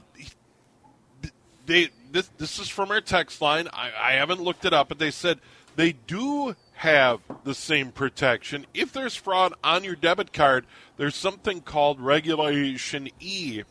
they 1.68 1.90
this 2.12 2.30
this 2.38 2.58
is 2.58 2.70
from 2.70 2.90
our 2.90 3.02
text 3.02 3.42
line. 3.42 3.68
I, 3.72 3.92
I 4.02 4.12
haven't 4.14 4.42
looked 4.42 4.66
it 4.66 4.74
up, 4.74 4.90
but 4.90 4.98
they 4.98 5.12
said 5.12 5.40
they 5.76 5.92
do 5.92 6.56
have 6.78 7.22
the 7.44 7.56
same 7.56 7.92
protection. 7.92 8.66
If 8.74 8.94
there's 8.94 9.16
fraud 9.16 9.54
on 9.64 9.84
your 9.84 9.96
debit 9.96 10.32
card, 10.32 10.68
there's 10.98 11.16
something 11.16 11.62
called 11.62 12.00
Regulation 12.00 13.10
E 13.20 13.64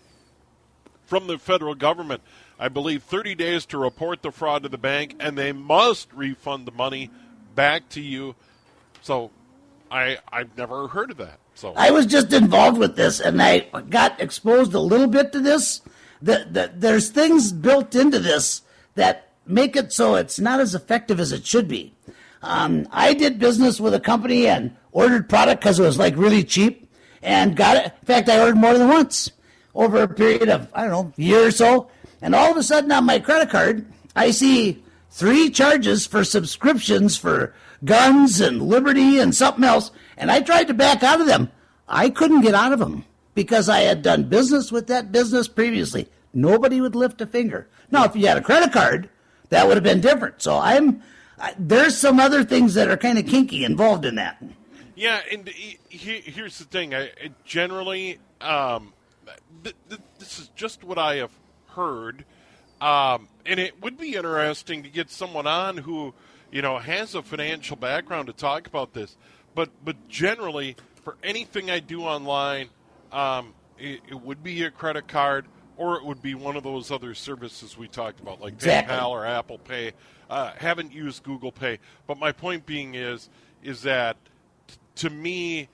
from 1.05 1.29
the 1.29 1.39
federal 1.39 1.77
government. 1.77 2.21
I 2.59 2.69
believe 2.69 3.05
30 3.05 3.37
days 3.37 3.65
to 3.67 3.79
report 3.79 4.23
the 4.23 4.33
fraud 4.33 4.65
to 4.65 4.69
the 4.69 4.79
bank, 4.79 5.15
and 5.21 5.39
they 5.39 5.53
must 5.53 6.13
refund 6.13 6.67
the 6.67 6.73
money 6.73 7.11
back 7.55 7.89
to 7.91 8.01
you. 8.01 8.35
So, 9.03 9.31
I 9.89 10.19
I've 10.33 10.57
never 10.57 10.89
heard 10.89 11.13
of 11.13 11.19
that. 11.19 11.39
So 11.55 11.75
I 11.77 11.93
was 11.93 12.07
just 12.07 12.33
involved 12.33 12.77
with 12.77 12.97
this, 12.97 13.21
and 13.21 13.41
I 13.41 13.61
got 13.89 14.21
exposed 14.21 14.75
a 14.75 14.81
little 14.81 15.07
bit 15.07 15.33
to 15.33 15.41
this. 15.41 15.81
That 16.23 16.55
the, 16.55 16.73
there's 16.75 17.11
things 17.11 17.53
built 17.53 17.95
into 17.95 18.19
this 18.19 18.63
that 18.95 19.33
make 19.47 19.77
it 19.77 19.93
so 19.93 20.17
it's 20.17 20.41
not 20.41 20.59
as 20.59 20.75
effective 20.75 21.21
as 21.21 21.31
it 21.31 21.47
should 21.47 21.69
be. 21.69 21.96
Um, 22.43 22.87
I 22.91 23.15
did 23.15 23.39
business 23.39 23.81
with 23.81 23.95
a 23.95 24.01
company 24.01 24.47
and 24.47 24.77
ordered 24.93 25.29
product 25.29 25.61
because 25.61 25.79
it 25.79 25.83
was 25.83 25.99
like 25.99 26.17
really 26.17 26.45
cheap, 26.45 26.91
and 27.23 27.57
got 27.57 27.77
it. 27.77 27.93
In 28.01 28.07
fact, 28.07 28.29
I 28.29 28.41
ordered 28.41 28.57
more 28.57 28.77
than 28.77 28.89
once 28.89 29.31
over 29.75 30.03
a 30.03 30.09
period 30.09 30.49
of 30.49 30.69
I 30.75 30.87
don't 30.87 30.91
know 30.91 31.13
year 31.17 31.47
or 31.47 31.51
so, 31.51 31.89
and 32.23 32.35
all 32.35 32.51
of 32.51 32.57
a 32.57 32.63
sudden 32.63 32.93
on 32.93 33.05
my 33.05 33.19
credit 33.19 33.51
card, 33.51 33.87
I 34.15 34.31
see 34.31 34.83
three 35.11 35.51
charges 35.51 36.07
for 36.07 36.25
subscriptions 36.25 37.17
for 37.17 37.55
guns 37.85 38.41
and 38.41 38.63
liberty 38.63 39.19
and 39.19 39.35
something 39.35 39.65
else, 39.65 39.91
and 40.17 40.31
I 40.31 40.41
tried 40.41 40.69
to 40.69 40.75
back 40.75 41.03
out 41.03 41.21
of 41.21 41.27
them. 41.27 41.51
I 41.89 42.11
couldn't 42.11 42.41
get 42.41 42.55
out 42.55 42.73
of 42.73 42.79
them 42.79 43.05
because 43.35 43.69
I 43.69 43.81
had 43.81 44.03
done 44.03 44.25
business 44.25 44.73
with 44.73 44.87
that 44.89 45.13
business 45.13 45.47
previously. 45.47 46.09
Nobody 46.33 46.81
would 46.81 46.95
lift 46.95 47.21
a 47.21 47.27
finger. 47.27 47.69
Now, 47.91 48.05
if 48.05 48.17
you 48.17 48.27
had 48.27 48.37
a 48.37 48.43
credit 48.43 48.73
card, 48.73 49.09
that 49.51 49.67
would 49.67 49.77
have 49.77 49.85
been 49.85 50.01
different. 50.01 50.43
So 50.43 50.59
I'm 50.59 51.03
I, 51.39 51.55
there's 51.59 51.97
some 51.97 52.19
other 52.19 52.45
things 52.45 52.75
that 52.75 52.89
are 52.89 52.97
kind 52.97 53.19
of 53.19 53.27
kinky 53.27 53.65
involved 53.65 54.05
in 54.05 54.15
that. 54.17 54.43
Yeah, 54.95 55.21
and 55.31 55.47
he, 55.47 55.79
here's 55.89 56.59
the 56.59 56.65
thing. 56.65 56.95
I, 56.95 57.11
generally, 57.45 58.19
um, 58.41 58.95
th- 59.63 59.77
th- 59.89 60.01
this 60.19 60.39
is 60.39 60.49
just 60.57 60.83
what 60.83 60.99
I 60.99 61.17
have 61.17 61.33
heard, 61.69 62.25
um, 62.81 63.29
and 63.45 63.61
it 63.61 63.81
would 63.83 63.99
be 63.99 64.15
interesting 64.15 64.83
to 64.83 64.89
get 64.89 65.11
someone 65.11 65.47
on 65.47 65.77
who, 65.77 66.15
you 66.51 66.63
know, 66.63 66.79
has 66.79 67.15
a 67.15 67.23
financial 67.23 67.77
background 67.77 68.29
to 68.29 68.33
talk 68.33 68.67
about 68.67 68.95
this. 68.95 69.17
But 69.55 69.71
but 69.85 70.09
generally, 70.09 70.77
for 71.05 71.17
anything 71.23 71.71
I 71.71 71.81
do 71.81 72.03
online, 72.03 72.71
um, 73.13 73.53
it, 73.79 74.01
it, 74.09 74.21
would 74.21 74.43
be 74.43 74.63
a 74.63 74.71
credit 74.71 75.09
card 75.09 75.47
or 75.77 75.97
it 75.97 76.05
would 76.05 76.23
be 76.23 76.35
one 76.35 76.57
of 76.57 76.63
those 76.63 76.91
other 76.91 77.15
services 77.15 77.77
we 77.77 77.87
talked 77.87 78.21
about, 78.21 78.41
like 78.41 78.55
exactly. 78.55 78.95
PayPal 78.95 79.11
or 79.11 79.27
Apple 79.27 79.59
Pay. 79.59 79.93
Uh, 80.29 80.53
haven't 80.57 80.93
used 80.93 81.23
Google 81.23 81.53
Pay, 81.53 81.79
but 82.07 82.19
my 82.19 82.33
point 82.33 82.67
being 82.67 82.95
is 82.95 83.29
is 83.63 83.83
that 83.83 84.17
t- 84.67 84.75
to 84.97 85.11
me, 85.11 85.69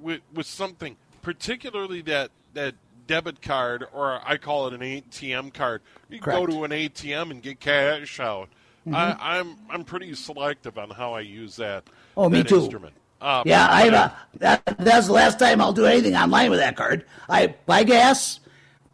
with, 0.00 0.20
with 0.32 0.46
something 0.46 0.96
particularly 1.22 2.02
that 2.02 2.30
that 2.54 2.74
debit 3.06 3.42
card 3.42 3.86
or 3.92 4.20
I 4.24 4.36
call 4.36 4.68
it 4.68 4.74
an 4.74 4.80
ATM 4.80 5.52
card, 5.52 5.82
you 6.08 6.20
go 6.20 6.46
to 6.46 6.64
an 6.64 6.70
ATM 6.70 7.30
and 7.30 7.42
get 7.42 7.60
cash 7.60 8.20
out. 8.20 8.48
Mm-hmm. 8.86 8.94
I, 8.94 9.10
am 9.10 9.16
I'm, 9.20 9.56
I'm 9.70 9.84
pretty 9.84 10.14
selective 10.14 10.78
on 10.78 10.90
how 10.90 11.14
I 11.14 11.20
use 11.20 11.56
that. 11.56 11.84
Oh, 12.16 12.28
that 12.28 12.30
me 12.30 12.44
too. 12.44 12.60
Instrument. 12.60 12.94
Uh, 13.20 13.42
yeah, 13.46 13.66
I 13.68 13.88
uh, 13.88 14.10
that, 14.38 14.62
that's 14.78 15.06
the 15.06 15.12
last 15.12 15.38
time 15.38 15.60
I'll 15.60 15.72
do 15.72 15.86
anything 15.86 16.14
online 16.14 16.50
with 16.50 16.60
that 16.60 16.76
card. 16.76 17.06
I 17.28 17.54
buy 17.64 17.82
gas, 17.82 18.40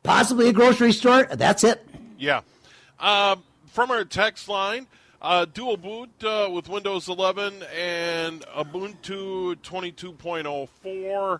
possibly 0.02 0.48
a 0.48 0.52
grocery 0.52 0.92
store. 0.92 1.24
That's 1.24 1.64
it. 1.64 1.84
Yeah. 2.18 2.42
Uh, 3.00 3.36
from 3.66 3.90
our 3.90 4.04
text 4.04 4.48
line, 4.48 4.86
uh, 5.22 5.44
dual 5.46 5.76
boot 5.76 6.10
uh, 6.24 6.48
with 6.52 6.68
Windows 6.68 7.08
11 7.08 7.62
and 7.74 8.42
Ubuntu 8.56 9.54
22.04. 9.56 11.38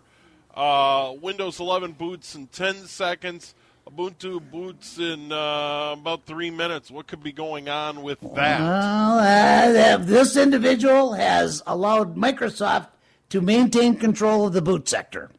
Uh, 0.55 1.13
Windows 1.21 1.59
11 1.59 1.91
boots 1.93 2.33
in 2.35 2.47
10 2.47 2.87
seconds. 2.87 3.53
Ubuntu 3.89 4.39
boots 4.49 4.97
in 4.97 5.33
uh, 5.33 5.91
about 5.91 6.25
three 6.25 6.49
minutes. 6.49 6.89
What 6.89 7.07
could 7.07 7.21
be 7.21 7.33
going 7.33 7.67
on 7.67 8.01
with 8.01 8.21
that? 8.21 8.61
Well, 8.61 9.19
uh, 9.19 9.97
this 9.97 10.37
individual 10.37 11.13
has 11.13 11.61
allowed 11.67 12.15
Microsoft 12.15 12.87
to 13.29 13.41
maintain 13.41 13.95
control 13.97 14.47
of 14.47 14.53
the 14.53 14.61
boot 14.61 14.87
sector. 14.87 15.29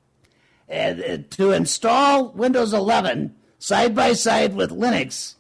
And 0.69 1.03
uh, 1.03 1.19
to 1.37 1.53
install 1.53 2.29
Windows 2.33 2.75
11 2.75 3.35
side 3.59 3.95
by 3.95 4.13
side 4.13 4.55
with 4.55 4.71
Linux 4.71 5.37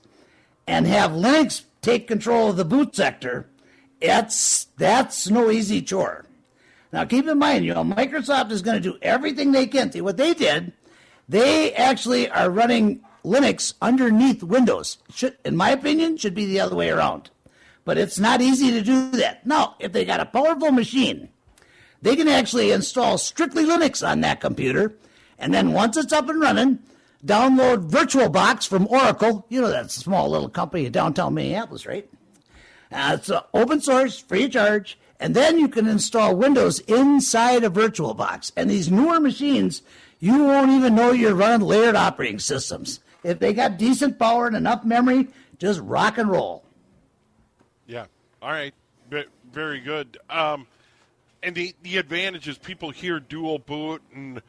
and 0.66 0.86
have 0.86 1.10
Linux 1.10 1.64
take 1.84 2.08
control 2.08 2.50
of 2.50 2.56
the 2.56 2.64
boot 2.64 2.96
sector, 2.96 3.48
that's, 4.00 4.64
that's 4.76 5.28
no 5.28 5.50
easy 5.50 5.82
chore. 5.82 6.26
Now, 6.92 7.04
keep 7.04 7.26
in 7.26 7.38
mind, 7.38 7.64
you 7.64 7.74
know, 7.74 7.84
Microsoft 7.84 8.50
is 8.50 8.62
going 8.62 8.80
to 8.80 8.92
do 8.92 8.98
everything 9.02 9.52
they 9.52 9.66
can. 9.66 9.90
See, 9.90 10.00
what 10.00 10.16
they 10.16 10.34
did 10.34 10.72
they 11.28 11.72
actually 11.72 12.28
are 12.28 12.50
running 12.50 13.00
Linux 13.24 13.74
underneath 13.80 14.42
Windows. 14.42 14.98
Should, 15.14 15.38
in 15.44 15.56
my 15.56 15.70
opinion, 15.70 16.16
should 16.16 16.34
be 16.34 16.46
the 16.46 16.60
other 16.60 16.76
way 16.76 16.90
around. 16.90 17.30
But 17.84 17.98
it's 17.98 18.18
not 18.18 18.40
easy 18.40 18.70
to 18.72 18.82
do 18.82 19.10
that. 19.12 19.46
Now, 19.46 19.76
if 19.78 19.92
they 19.92 20.04
got 20.04 20.20
a 20.20 20.26
powerful 20.26 20.70
machine, 20.70 21.28
they 22.02 22.16
can 22.16 22.28
actually 22.28 22.70
install 22.70 23.18
strictly 23.18 23.64
Linux 23.64 24.06
on 24.06 24.20
that 24.20 24.40
computer, 24.40 24.94
and 25.38 25.52
then 25.52 25.72
once 25.72 25.96
it's 25.96 26.12
up 26.12 26.28
and 26.28 26.40
running, 26.40 26.78
download 27.24 27.90
VirtualBox 27.90 28.68
from 28.68 28.86
Oracle. 28.88 29.46
You 29.48 29.60
know 29.60 29.70
that 29.70 29.90
small 29.90 30.30
little 30.30 30.48
company 30.48 30.86
in 30.86 30.92
downtown 30.92 31.34
Minneapolis, 31.34 31.86
right? 31.86 32.08
Uh, 32.92 33.16
it's 33.18 33.30
open 33.52 33.80
source, 33.80 34.18
free 34.18 34.44
of 34.44 34.52
charge, 34.52 34.98
and 35.18 35.34
then 35.34 35.58
you 35.58 35.68
can 35.68 35.88
install 35.88 36.36
Windows 36.36 36.80
inside 36.80 37.64
a 37.64 37.70
VirtualBox. 37.70 38.52
And 38.56 38.70
these 38.70 38.90
newer 38.90 39.18
machines 39.20 39.82
you 40.24 40.44
won't 40.44 40.70
even 40.70 40.94
know 40.94 41.12
you're 41.12 41.34
running 41.34 41.66
layered 41.66 41.96
operating 41.96 42.38
systems. 42.38 43.00
If 43.22 43.40
they 43.40 43.52
got 43.52 43.76
decent 43.76 44.18
power 44.18 44.46
and 44.46 44.56
enough 44.56 44.82
memory, 44.82 45.28
just 45.58 45.80
rock 45.80 46.16
and 46.16 46.30
roll. 46.30 46.64
Yeah. 47.86 48.06
All 48.40 48.50
right. 48.50 48.72
Very 49.52 49.80
good. 49.80 50.16
Um, 50.30 50.66
and 51.42 51.54
the 51.54 51.74
the 51.82 51.98
advantage 51.98 52.48
is 52.48 52.56
people 52.56 52.90
hear 52.90 53.20
dual 53.20 53.58
boot, 53.58 54.00
and 54.14 54.40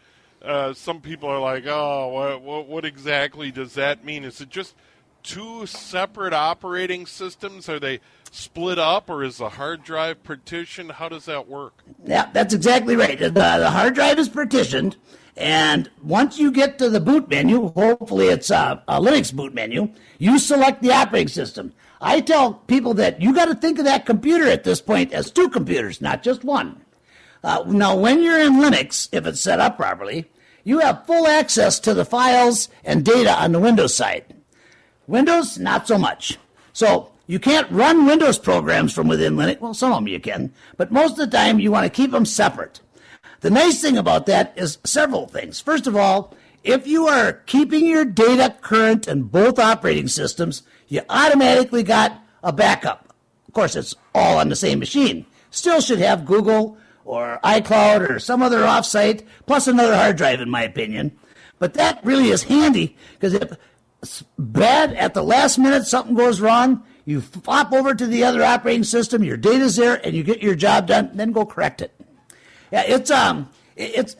uh, 0.45 0.73
some 0.73 1.01
people 1.01 1.29
are 1.29 1.39
like, 1.39 1.65
"Oh, 1.67 2.07
what, 2.09 2.41
what, 2.41 2.67
what 2.67 2.85
exactly 2.85 3.51
does 3.51 3.73
that 3.73 4.03
mean? 4.05 4.23
Is 4.23 4.41
it 4.41 4.49
just 4.49 4.75
two 5.23 5.65
separate 5.65 6.33
operating 6.33 7.05
systems? 7.05 7.67
Are 7.67 7.79
they 7.79 7.99
split 8.31 8.77
up, 8.77 9.09
or 9.09 9.23
is 9.23 9.37
the 9.37 9.49
hard 9.49 9.83
drive 9.83 10.23
partitioned? 10.23 10.93
How 10.93 11.09
does 11.09 11.25
that 11.25 11.47
work?" 11.47 11.83
Yeah, 12.05 12.29
that's 12.33 12.53
exactly 12.53 12.95
right. 12.95 13.17
The, 13.17 13.29
the 13.31 13.71
hard 13.71 13.95
drive 13.95 14.19
is 14.19 14.29
partitioned, 14.29 14.97
and 15.35 15.89
once 16.03 16.39
you 16.39 16.51
get 16.51 16.77
to 16.79 16.89
the 16.89 16.99
boot 16.99 17.29
menu, 17.29 17.69
hopefully 17.69 18.27
it's 18.27 18.49
a, 18.49 18.83
a 18.87 19.01
Linux 19.01 19.33
boot 19.33 19.53
menu, 19.53 19.89
you 20.17 20.39
select 20.39 20.81
the 20.81 20.91
operating 20.91 21.27
system. 21.27 21.73
I 21.99 22.21
tell 22.21 22.53
people 22.53 22.93
that 22.95 23.21
you 23.21 23.33
got 23.33 23.45
to 23.45 23.55
think 23.55 23.79
of 23.79 23.85
that 23.85 24.05
computer 24.05 24.47
at 24.47 24.63
this 24.63 24.81
point 24.81 25.11
as 25.11 25.31
two 25.31 25.49
computers, 25.49 26.01
not 26.01 26.23
just 26.23 26.43
one. 26.43 26.81
Uh, 27.43 27.63
now, 27.67 27.95
when 27.95 28.23
you're 28.23 28.39
in 28.39 28.53
Linux, 28.53 29.07
if 29.11 29.25
it's 29.25 29.39
set 29.39 29.59
up 29.59 29.77
properly, 29.77 30.25
you 30.65 30.79
have 30.79 31.05
full 31.05 31.27
access 31.27 31.79
to 31.79 31.93
the 31.93 32.03
files 32.03 32.67
and 32.83 33.05
data 33.05 33.31
on 33.31 33.53
the 33.53 33.59
Windows 33.59 33.95
side. 33.95 34.25
Windows, 35.07 35.57
not 35.57 35.87
so 35.87 35.97
much. 35.97 36.37
So 36.73 37.11
you 37.27 37.39
can't 37.39 37.71
run 37.71 38.05
Windows 38.05 38.37
programs 38.37 38.91
from 38.91 39.07
within 39.07 39.35
Linux. 39.35 39.61
Well, 39.61 39.73
some 39.73 39.93
of 39.93 39.97
them 39.97 40.07
you 40.07 40.19
can, 40.19 40.51
but 40.75 40.91
most 40.91 41.11
of 41.11 41.17
the 41.29 41.37
time 41.37 41.59
you 41.59 41.71
want 41.71 41.85
to 41.85 41.89
keep 41.89 42.11
them 42.11 42.25
separate. 42.25 42.81
The 43.41 43.49
nice 43.51 43.79
thing 43.79 43.97
about 43.97 44.25
that 44.25 44.53
is 44.57 44.79
several 44.83 45.27
things. 45.27 45.61
First 45.61 45.87
of 45.87 45.95
all, 45.95 46.35
if 46.63 46.87
you 46.87 47.07
are 47.07 47.33
keeping 47.45 47.85
your 47.85 48.03
data 48.03 48.55
current 48.61 49.07
in 49.07 49.23
both 49.23 49.59
operating 49.59 50.07
systems, 50.07 50.63
you 50.87 51.01
automatically 51.09 51.83
got 51.83 52.19
a 52.41 52.51
backup. 52.51 53.13
Of 53.47 53.53
course, 53.53 53.75
it's 53.75 53.95
all 54.15 54.39
on 54.39 54.49
the 54.49 54.55
same 54.55 54.79
machine. 54.79 55.27
Still 55.51 55.79
should 55.79 55.99
have 55.99 56.25
Google 56.25 56.77
or 57.05 57.39
iCloud 57.43 58.09
or 58.09 58.19
some 58.19 58.41
other 58.41 58.61
offsite, 58.61 59.23
plus 59.45 59.67
another 59.67 59.95
hard 59.95 60.17
drive, 60.17 60.41
in 60.41 60.49
my 60.49 60.63
opinion. 60.63 61.17
But 61.59 61.75
that 61.75 62.03
really 62.03 62.29
is 62.29 62.43
handy 62.43 62.97
because 63.13 63.33
if 63.33 63.53
bad 64.37 64.93
at 64.93 65.13
the 65.13 65.23
last 65.23 65.57
minute, 65.57 65.85
something 65.85 66.15
goes 66.15 66.41
wrong, 66.41 66.83
you 67.05 67.21
flop 67.21 67.71
over 67.71 67.95
to 67.95 68.07
the 68.07 68.23
other 68.23 68.43
operating 68.43 68.83
system, 68.83 69.23
your 69.23 69.37
data's 69.37 69.75
there, 69.75 70.05
and 70.05 70.15
you 70.15 70.23
get 70.23 70.43
your 70.43 70.55
job 70.55 70.87
done, 70.87 71.11
then 71.13 71.31
go 71.31 71.45
correct 71.45 71.81
it. 71.81 71.93
Yeah, 72.71 72.83
it's 72.87 73.11
um, 73.11 73.49
It's 73.75 74.15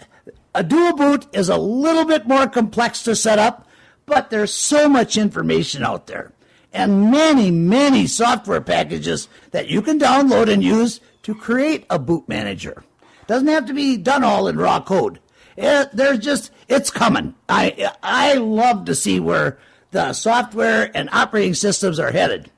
a 0.53 0.63
dual 0.63 0.95
boot 0.95 1.27
is 1.33 1.49
a 1.49 1.57
little 1.57 2.05
bit 2.05 2.27
more 2.27 2.47
complex 2.47 3.03
to 3.03 3.15
set 3.15 3.39
up, 3.39 3.67
but 4.05 4.29
there's 4.29 4.53
so 4.53 4.87
much 4.87 5.17
information 5.17 5.83
out 5.83 6.07
there 6.07 6.31
and 6.75 7.09
many, 7.09 7.49
many 7.51 8.05
software 8.05 8.61
packages 8.61 9.29
that 9.51 9.69
you 9.69 9.81
can 9.81 9.97
download 9.97 10.51
and 10.51 10.61
use 10.61 10.99
to 11.25 11.33
create 11.33 11.87
a 11.89 11.97
boot 11.97 12.29
manager. 12.29 12.83
Doesn't 13.25 13.47
have 13.47 13.65
to 13.65 13.73
be 13.73 13.97
done 13.97 14.23
all 14.23 14.47
in 14.47 14.57
raw 14.57 14.79
code. 14.79 15.19
It, 15.57 15.89
there's 15.91 16.19
just 16.19 16.51
it's 16.67 16.91
coming. 16.91 17.33
I 17.49 17.91
I 18.03 18.35
love 18.35 18.85
to 18.85 18.93
see 18.93 19.19
where 19.19 19.57
the 19.89 20.13
software 20.13 20.91
and 20.95 21.09
operating 21.11 21.55
systems 21.55 21.97
are 21.97 22.11
headed. 22.11 22.51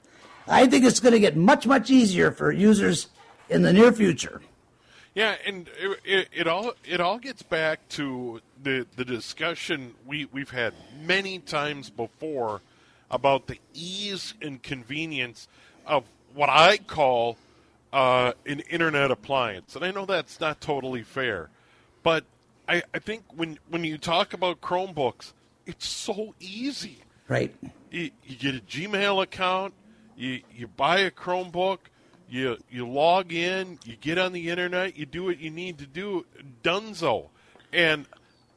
I 0.49 0.67
think 0.67 0.83
it's 0.83 0.99
going 0.99 1.13
to 1.13 1.19
get 1.19 1.37
much 1.37 1.65
much 1.65 1.89
easier 1.89 2.29
for 2.29 2.51
users 2.51 3.07
in 3.49 3.61
the 3.61 3.71
near 3.71 3.93
future. 3.93 4.41
Yeah, 5.15 5.35
and 5.45 5.69
it, 5.79 5.99
it, 6.03 6.27
it, 6.33 6.47
all 6.47 6.73
it 6.83 6.99
all 6.99 7.19
gets 7.19 7.43
back 7.43 7.87
to 7.89 8.41
the 8.61 8.85
the 8.97 9.05
discussion 9.05 9.93
we 10.05 10.25
we've 10.33 10.49
had 10.49 10.73
many 11.01 11.39
times 11.39 11.89
before 11.89 12.61
about 13.09 13.47
the 13.47 13.59
ease 13.73 14.33
and 14.41 14.61
convenience 14.61 15.47
of 15.85 16.03
what 16.33 16.49
I 16.49 16.77
call 16.77 17.37
uh, 17.93 18.33
an 18.45 18.61
internet 18.61 19.11
appliance, 19.11 19.75
and 19.75 19.83
I 19.83 19.91
know 19.91 20.05
that's 20.05 20.39
not 20.39 20.61
totally 20.61 21.03
fair, 21.03 21.49
but 22.03 22.25
I, 22.67 22.83
I 22.93 22.99
think 22.99 23.23
when 23.35 23.59
when 23.69 23.83
you 23.83 23.97
talk 23.97 24.33
about 24.33 24.61
Chromebooks, 24.61 25.33
it's 25.65 25.87
so 25.87 26.35
easy. 26.39 26.99
Right. 27.27 27.53
You, 27.91 28.11
you 28.23 28.35
get 28.35 28.55
a 28.55 28.59
Gmail 28.59 29.23
account, 29.23 29.73
you 30.15 30.41
you 30.53 30.67
buy 30.67 30.99
a 30.99 31.11
Chromebook 31.11 31.79
you 32.29 32.57
you 32.69 32.87
log 32.87 33.31
in, 33.31 33.79
you 33.85 33.95
get 33.95 34.17
on 34.17 34.33
the 34.33 34.49
internet, 34.49 34.97
you 34.97 35.05
do 35.05 35.23
what 35.23 35.39
you 35.39 35.49
need 35.49 35.77
to 35.79 35.85
do, 35.85 36.25
dunzo. 36.63 37.27
And 37.71 38.05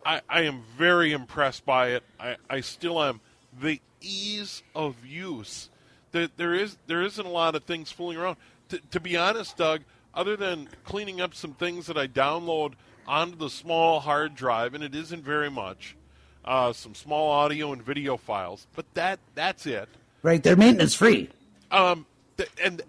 I, 0.05 0.23
I 0.29 0.43
am 0.43 0.63
very 0.77 1.13
impressed 1.13 1.65
by 1.65 1.91
it. 1.91 2.03
I, 2.19 2.37
I 2.49 2.61
still 2.61 3.03
am. 3.03 3.21
The 3.61 3.81
ease 4.01 4.63
of 4.75 5.05
use. 5.05 5.71
That 6.13 6.37
there 6.37 6.55
is 6.55 6.77
there 6.87 7.03
isn't 7.03 7.25
a 7.25 7.31
lot 7.31 7.55
of 7.55 7.65
things 7.65 7.93
fooling 7.93 8.17
around. 8.17 8.37
T- 8.71 8.81
to 8.91 9.01
be 9.01 9.17
honest, 9.17 9.57
Doug, 9.57 9.83
other 10.15 10.37
than 10.37 10.69
cleaning 10.85 11.21
up 11.21 11.35
some 11.35 11.53
things 11.53 11.87
that 11.87 11.99
I 11.99 12.07
download 12.07 12.75
onto 13.07 13.37
the 13.37 13.51
small 13.51 14.01
hard 14.01 14.35
drive, 14.35 14.75
and 14.75 14.83
it 14.85 14.95
isn't 14.95 15.25
very 15.25 15.51
much, 15.51 15.97
uh, 16.45 16.73
some 16.73 16.95
small 16.95 17.31
audio 17.31 17.73
and 17.73 17.83
video 17.83 18.17
files, 18.17 18.67
but 18.75 18.87
that 18.95 19.19
that's 19.35 19.67
it. 19.67 19.89
Right, 20.23 20.43
they're 20.43 20.57
maintenance 20.57 20.95
free. 20.95 21.31
Um, 21.71 22.07
th- 22.37 22.51
and 22.63 22.83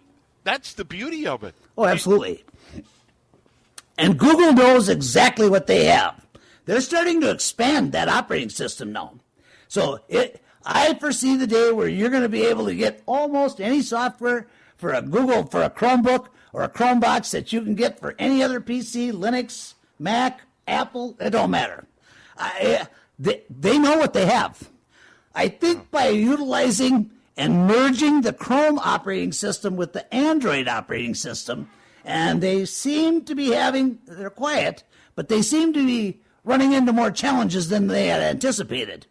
that's 0.44 0.74
the 0.74 0.86
beauty 0.86 1.28
of 1.28 1.44
it. 1.44 1.56
Oh, 1.78 1.86
absolutely. 1.86 2.44
And 3.98 4.18
Google 4.18 4.54
knows 4.54 4.90
exactly 4.90 5.50
what 5.50 5.68
they 5.68 5.86
have. 5.86 6.26
They're 6.66 6.82
starting 6.82 7.22
to 7.22 7.32
expand 7.32 7.92
that 7.92 8.10
operating 8.10 8.50
system 8.50 8.92
now. 8.92 9.16
So 9.68 10.00
it, 10.10 10.42
I 10.66 10.94
foresee 10.96 11.36
the 11.36 11.48
day 11.48 11.72
where 11.72 11.88
you're 11.88 12.10
going 12.10 12.24
to 12.24 12.30
be 12.30 12.46
able 12.46 12.66
to 12.66 12.76
get 12.76 13.02
almost 13.06 13.60
any 13.62 13.82
software 13.82 14.48
for 14.82 14.92
a 14.92 15.02
Google, 15.02 15.46
for 15.46 15.62
a 15.62 15.70
Chromebook 15.70 16.28
or 16.52 16.64
a 16.64 16.70
Chromebox 16.70 17.32
that 17.32 17.54
you 17.54 17.62
can 17.62 17.76
get 17.76 18.00
for 18.00 18.16
any 18.18 18.44
other 18.44 18.60
PC, 18.60 19.14
Linux, 19.14 19.76
Mac, 20.00 20.42
Apple. 20.68 21.16
It 21.20 21.30
don't 21.30 21.52
matter. 21.52 21.86
I, 22.36 22.88
they, 23.20 23.44
they 23.50 23.78
know 23.78 24.00
what 24.00 24.14
they 24.14 24.26
have. 24.26 24.70
I 25.36 25.48
think 25.48 25.82
hmm. 25.82 25.86
by 25.92 26.08
utilizing 26.08 27.12
and 27.38 27.68
merging 27.68 28.22
the 28.22 28.34
Chrome 28.34 28.80
operating 28.80 29.32
system 29.32 29.78
with 29.78 29.94
the 29.94 30.12
Android 30.14 30.68
operating 30.68 31.14
system. 31.14 31.70
And 32.04 32.42
they 32.42 32.66
seem 32.66 33.24
to 33.26 33.36
be 33.36 33.52
having, 33.52 34.00
they're 34.08 34.32
quiet, 34.32 34.84
but 35.16 35.30
they 35.30 35.44
seem 35.44 35.74
to 35.74 35.86
be 35.86 36.20
running 36.44 36.74
into 36.74 36.92
more 36.92 37.12
challenges 37.12 37.70
than 37.70 37.88
they 37.88 38.08
had 38.08 38.22
anticipated. 38.22 39.06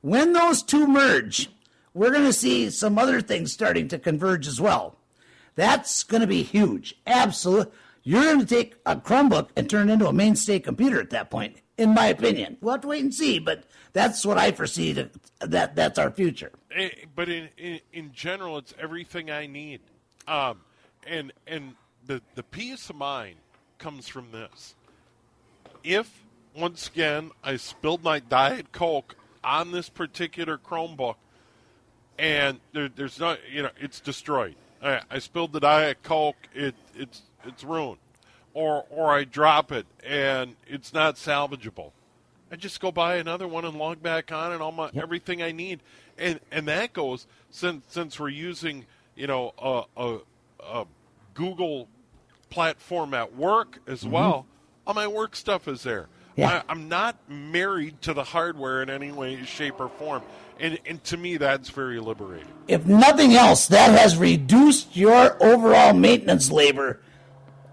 When 0.00 0.32
those 0.32 0.62
two 0.62 0.86
merge, 0.86 1.50
we're 1.92 2.12
going 2.12 2.24
to 2.24 2.32
see 2.32 2.70
some 2.70 2.96
other 2.96 3.20
things 3.20 3.52
starting 3.52 3.88
to 3.88 3.98
converge 3.98 4.46
as 4.46 4.60
well. 4.60 4.97
That's 5.58 6.04
going 6.04 6.20
to 6.20 6.28
be 6.28 6.44
huge. 6.44 6.94
Absolutely. 7.04 7.72
You're 8.04 8.22
going 8.22 8.38
to 8.38 8.46
take 8.46 8.76
a 8.86 8.94
Chromebook 8.94 9.48
and 9.56 9.68
turn 9.68 9.90
it 9.90 9.94
into 9.94 10.06
a 10.06 10.12
mainstay 10.12 10.60
computer 10.60 11.00
at 11.00 11.10
that 11.10 11.30
point, 11.30 11.56
in 11.76 11.94
my 11.94 12.06
opinion. 12.06 12.58
We'll 12.60 12.74
have 12.74 12.82
to 12.82 12.86
wait 12.86 13.02
and 13.02 13.12
see, 13.12 13.40
but 13.40 13.64
that's 13.92 14.24
what 14.24 14.38
I 14.38 14.52
foresee 14.52 14.94
to, 14.94 15.10
that 15.40 15.74
that's 15.74 15.98
our 15.98 16.12
future. 16.12 16.52
Eh, 16.72 16.90
but 17.12 17.28
in, 17.28 17.48
in, 17.58 17.80
in 17.92 18.12
general, 18.12 18.58
it's 18.58 18.72
everything 18.78 19.32
I 19.32 19.48
need, 19.48 19.80
um, 20.28 20.60
and 21.04 21.32
and 21.48 21.74
the 22.06 22.22
the 22.36 22.44
peace 22.44 22.88
of 22.88 22.94
mind 22.94 23.34
comes 23.78 24.06
from 24.06 24.30
this. 24.30 24.76
If 25.82 26.24
once 26.54 26.86
again 26.86 27.32
I 27.42 27.56
spilled 27.56 28.04
my 28.04 28.20
diet 28.20 28.70
coke 28.70 29.16
on 29.42 29.72
this 29.72 29.88
particular 29.88 30.56
Chromebook, 30.56 31.16
and 32.16 32.60
there, 32.72 32.88
there's 32.88 33.18
not 33.18 33.40
you 33.50 33.64
know 33.64 33.70
it's 33.80 33.98
destroyed. 33.98 34.54
I, 34.82 35.02
I 35.10 35.18
spilled 35.18 35.52
the 35.52 35.60
diet 35.60 36.02
coke, 36.02 36.48
it 36.54 36.74
it's 36.94 37.22
it's 37.44 37.64
ruined, 37.64 37.98
or 38.54 38.84
or 38.90 39.10
I 39.10 39.24
drop 39.24 39.72
it 39.72 39.86
and 40.04 40.56
it's 40.66 40.92
not 40.92 41.16
salvageable 41.16 41.92
I 42.50 42.56
just 42.56 42.80
go 42.80 42.90
buy 42.90 43.16
another 43.16 43.46
one 43.46 43.64
and 43.64 43.76
log 43.76 44.02
back 44.02 44.32
on 44.32 44.52
and 44.52 44.62
all 44.62 44.72
my 44.72 44.86
yep. 44.86 45.02
everything 45.02 45.42
I 45.42 45.52
need, 45.52 45.80
and 46.16 46.40
and 46.50 46.66
that 46.68 46.92
goes 46.92 47.26
since 47.50 47.84
since 47.88 48.18
we're 48.18 48.30
using 48.30 48.86
you 49.14 49.26
know 49.26 49.52
a, 49.58 49.82
a, 49.96 50.18
a 50.64 50.86
Google 51.34 51.88
platform 52.50 53.12
at 53.14 53.34
work 53.34 53.78
as 53.86 54.02
mm-hmm. 54.02 54.12
well. 54.12 54.46
All 54.86 54.94
my 54.94 55.06
work 55.06 55.36
stuff 55.36 55.68
is 55.68 55.82
there. 55.82 56.08
Yeah. 56.38 56.62
I, 56.68 56.72
am 56.72 56.88
not 56.88 57.16
married 57.28 58.00
to 58.02 58.14
the 58.14 58.22
hardware 58.22 58.80
in 58.80 58.90
any 58.90 59.10
way, 59.10 59.42
shape, 59.44 59.80
or 59.80 59.88
form. 59.88 60.22
And, 60.60 60.78
and 60.86 61.02
to 61.04 61.16
me, 61.16 61.36
that's 61.36 61.68
very 61.70 61.98
liberating. 61.98 62.46
If 62.68 62.86
nothing 62.86 63.34
else, 63.34 63.66
that 63.68 63.98
has 63.98 64.16
reduced 64.16 64.96
your 64.96 65.36
overall 65.42 65.94
maintenance 65.94 66.52
labor 66.52 67.00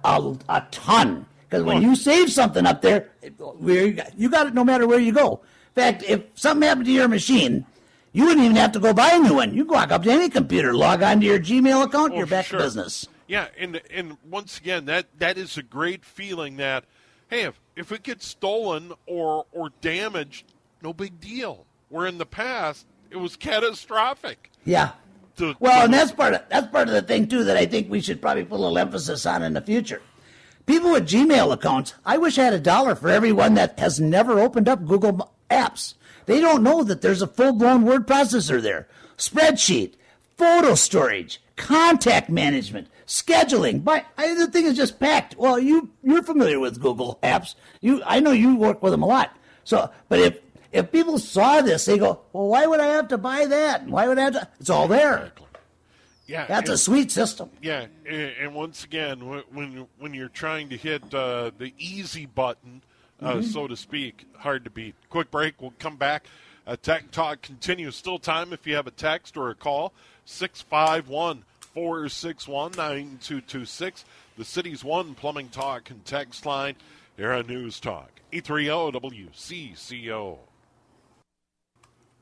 a, 0.04 0.36
a 0.50 0.66
ton. 0.72 1.28
Because 1.48 1.64
when 1.64 1.84
you 1.84 1.96
save 1.96 2.32
something 2.32 2.66
up 2.66 2.82
there, 2.82 3.12
where 3.38 3.86
you 4.18 4.30
got 4.30 4.48
it 4.48 4.56
no 4.56 4.64
matter 4.64 4.88
where 4.88 5.00
you 5.00 5.12
go. 5.12 5.42
In 5.76 5.82
fact, 5.84 6.04
if 6.04 6.24
something 6.34 6.68
happened 6.68 6.88
to 6.88 6.92
your 6.92 7.08
machine, 7.08 7.68
you 8.14 8.26
wouldn't 8.26 8.44
even 8.44 8.56
have 8.56 8.72
to 8.72 8.80
go 8.80 8.94
buy 8.94 9.12
a 9.12 9.20
new 9.20 9.36
one. 9.36 9.54
You 9.54 9.66
walk 9.66 9.92
up 9.92 10.02
to 10.04 10.12
any 10.12 10.28
computer, 10.30 10.74
log 10.74 11.04
on 11.04 11.20
to 11.20 11.26
your 11.26 11.40
Gmail 11.40 11.84
account, 11.84 12.14
oh, 12.14 12.18
you're 12.18 12.26
back 12.26 12.46
sure. 12.46 12.58
to 12.58 12.66
business. 12.66 13.08
Yeah, 13.28 13.48
and 13.60 13.82
and 13.92 14.18
once 14.28 14.58
again, 14.58 14.86
that 14.86 15.08
that 15.20 15.38
is 15.38 15.58
a 15.58 15.64
great 15.64 16.06
feeling. 16.06 16.58
That 16.58 16.86
hey, 17.28 17.44
if 17.44 17.60
if 17.76 17.92
it 17.92 18.04
gets 18.04 18.28
stolen 18.28 18.94
or 19.06 19.46
or 19.52 19.72
damaged, 19.82 20.54
no 20.82 20.94
big 20.94 21.20
deal. 21.20 21.66
Where 21.90 22.08
in 22.08 22.18
the 22.18 22.26
past 22.26 22.86
it 23.12 23.18
was 23.18 23.36
catastrophic. 23.36 24.52
Yeah. 24.66 24.92
To, 25.38 25.54
well, 25.60 25.80
to, 25.80 25.86
and 25.86 25.94
that's 25.94 26.12
part 26.12 26.34
of 26.34 26.42
that's 26.50 26.68
part 26.68 26.88
of 26.88 26.94
the 26.94 27.02
thing 27.02 27.28
too 27.28 27.44
that 27.44 27.58
I 27.58 27.66
think 27.66 27.90
we 27.90 28.02
should 28.02 28.22
probably 28.22 28.46
put 28.46 28.56
a 28.56 28.62
little 28.62 28.78
emphasis 28.78 29.26
on 29.26 29.44
in 29.44 29.54
the 29.54 29.62
future. 29.62 30.02
People 30.66 30.92
with 30.92 31.08
Gmail 31.08 31.54
accounts, 31.54 31.94
I 32.06 32.18
wish 32.18 32.40
I 32.40 32.46
had 32.46 32.54
a 32.54 32.60
dollar 32.60 32.96
for 32.96 33.10
everyone 33.10 33.54
that 33.54 33.78
has 33.78 34.00
never 34.00 34.40
opened 34.40 34.68
up 34.68 34.86
Google 34.86 35.32
Apps. 35.52 35.94
They 36.26 36.42
don't 36.42 36.64
know 36.64 36.84
that 36.84 37.02
there's 37.02 37.22
a 37.22 37.28
full 37.28 37.54
blown 37.54 37.86
word 37.86 38.08
processor 38.08 38.62
there, 38.62 38.88
spreadsheet, 39.18 39.94
photo 40.38 40.74
storage, 40.74 41.42
contact 41.56 42.30
management, 42.30 42.88
scheduling. 43.08 43.84
But 43.84 44.06
I, 44.18 44.34
the 44.36 44.48
thing 44.48 44.66
is 44.66 44.76
just 44.76 45.00
packed. 45.00 45.36
Well, 45.38 45.60
you 45.60 45.90
you're 46.04 46.24
familiar 46.24 46.60
with 46.60 46.82
Google 46.82 47.20
Apps. 47.24 47.56
You 47.82 48.02
I 48.06 48.20
know 48.20 48.32
you 48.32 48.56
work 48.56 48.82
with 48.82 48.92
them 48.92 49.04
a 49.04 49.08
lot. 49.08 49.36
So, 49.64 49.90
but 50.10 50.20
if 50.20 50.40
if 50.72 50.92
people 50.92 51.18
saw 51.20 51.62
this, 51.62 51.86
they 51.86 51.98
go, 51.98 52.22
"Well, 52.34 52.48
why 52.48 52.66
would 52.66 52.80
I 52.80 52.88
have 52.88 53.08
to 53.10 53.18
buy 53.18 53.46
that? 53.46 53.86
Why 53.88 54.08
would 54.08 54.20
I 54.20 54.24
have 54.26 54.34
to?" 54.34 54.48
It's 54.60 54.70
all 54.70 54.88
there. 54.88 55.32
Yeah, 56.28 56.48
that's 56.48 56.70
and, 56.70 56.76
a 56.76 56.78
sweet 56.78 57.12
system. 57.12 57.52
Yeah, 57.62 57.86
and, 58.08 58.56
once 58.56 58.84
again, 58.84 59.20
when 59.52 59.88
when 60.00 60.14
you're 60.14 60.28
trying 60.30 60.70
to 60.70 60.78
hit 60.78 61.14
uh, 61.14 61.52
the 61.56 61.74
easy 61.78 62.26
button, 62.26 62.82
uh, 63.22 63.36
mm-hmm. 63.36 63.42
so 63.44 63.68
to 63.68 63.76
speak, 63.76 64.26
hard 64.38 64.64
to 64.64 64.72
beat. 64.72 64.96
Quick 65.10 65.30
break. 65.30 65.62
We'll 65.62 65.74
come 65.78 65.98
back. 65.98 66.26
Uh, 66.66 66.76
Tech 66.82 67.12
Talk 67.12 67.44
continues. 67.44 67.96
Still 67.96 68.18
time 68.18 68.54
if 68.54 68.66
you 68.66 68.76
have 68.76 68.88
a 68.88 68.92
text 68.92 69.38
or 69.38 69.52
a 69.52 69.56
call. 69.56 69.94
651 70.26 71.44
461 71.76 72.72
9226. 72.72 74.06
The 74.38 74.46
city's 74.46 74.84
one 74.84 75.14
plumbing 75.14 75.50
talk 75.50 75.90
and 75.90 76.04
text 76.06 76.46
line 76.46 76.76
here 77.18 77.34
on 77.34 77.48
News 77.48 77.82
Talk. 77.82 78.10
830 78.32 78.98
WCCO. 78.98 80.38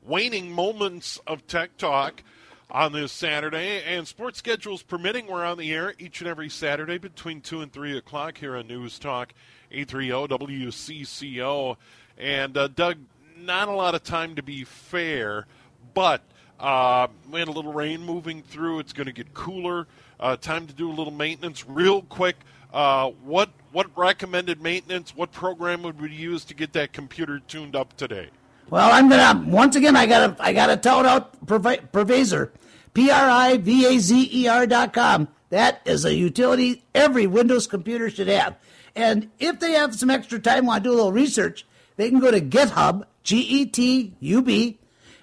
Waning 0.04 0.50
moments 0.50 1.20
of 1.26 1.46
Tech 1.46 1.76
Talk 1.76 2.22
on 2.68 2.92
this 2.92 3.12
Saturday. 3.12 3.80
And 3.84 4.08
sports 4.08 4.38
schedules 4.38 4.82
permitting, 4.82 5.28
we're 5.28 5.44
on 5.44 5.58
the 5.58 5.72
air 5.72 5.94
each 6.00 6.20
and 6.20 6.28
every 6.28 6.48
Saturday 6.48 6.98
between 6.98 7.40
2 7.40 7.62
and 7.62 7.72
3 7.72 7.96
o'clock 7.96 8.38
here 8.38 8.56
on 8.56 8.66
News 8.66 8.98
Talk 8.98 9.34
830 9.70 10.36
WCCO. 10.36 11.76
And 12.18 12.56
uh, 12.56 12.68
Doug, 12.68 12.98
not 13.38 13.68
a 13.68 13.72
lot 13.72 13.94
of 13.94 14.02
time 14.02 14.34
to 14.34 14.42
be 14.42 14.64
fair, 14.64 15.46
but 15.94 16.22
uh, 16.64 17.08
we 17.30 17.38
had 17.38 17.48
a 17.48 17.52
little 17.52 17.74
rain 17.74 18.00
moving 18.00 18.42
through. 18.42 18.78
It's 18.78 18.94
going 18.94 19.06
to 19.06 19.12
get 19.12 19.34
cooler 19.34 19.86
uh, 20.18 20.36
time 20.36 20.66
to 20.66 20.72
do 20.72 20.90
a 20.90 20.94
little 20.94 21.12
maintenance. 21.12 21.68
Real 21.68 22.00
quick, 22.02 22.36
uh, 22.72 23.10
what 23.22 23.50
what 23.72 23.86
recommended 23.96 24.62
maintenance? 24.62 25.14
What 25.14 25.30
program 25.30 25.82
would 25.82 26.00
we 26.00 26.10
use 26.10 26.44
to 26.46 26.54
get 26.54 26.72
that 26.72 26.94
computer 26.94 27.38
tuned 27.38 27.76
up 27.76 27.96
today? 27.98 28.30
Well, 28.70 28.90
I'm 28.90 29.10
gonna 29.10 29.44
once 29.46 29.76
again. 29.76 29.94
I 29.94 30.06
gotta 30.06 30.42
I 30.42 30.54
gotta 30.54 30.78
tout 30.78 31.04
out 31.04 31.44
Privazer, 31.44 32.50
P 32.94 33.10
R 33.10 33.28
I 33.28 33.58
V 33.58 33.86
A 33.86 33.98
Z 33.98 34.30
E 34.32 34.48
R 34.48 34.66
dot 34.66 34.94
com. 34.94 35.28
That 35.50 35.82
is 35.84 36.06
a 36.06 36.14
utility 36.14 36.82
every 36.94 37.26
Windows 37.26 37.66
computer 37.66 38.08
should 38.08 38.28
have. 38.28 38.56
And 38.96 39.30
if 39.38 39.60
they 39.60 39.72
have 39.72 39.94
some 39.94 40.08
extra 40.08 40.38
time, 40.38 40.64
want 40.64 40.82
to 40.82 40.88
do 40.88 40.94
a 40.94 40.96
little 40.96 41.12
research, 41.12 41.66
they 41.96 42.08
can 42.08 42.20
go 42.20 42.30
to 42.30 42.40
GitHub, 42.40 43.04
G 43.22 43.40
E 43.40 43.66
T 43.66 44.14
U 44.18 44.40
B, 44.40 44.78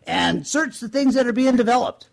and 0.05 0.45
search 0.45 0.79
the 0.79 0.89
things 0.89 1.15
that 1.15 1.27
are 1.27 1.33
being 1.33 1.55
developed. 1.55 2.09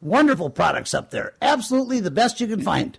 Wonderful 0.00 0.50
products 0.50 0.94
up 0.94 1.10
there. 1.10 1.34
Absolutely 1.42 2.00
the 2.00 2.10
best 2.10 2.40
you 2.40 2.46
can 2.46 2.62
find. 2.62 2.98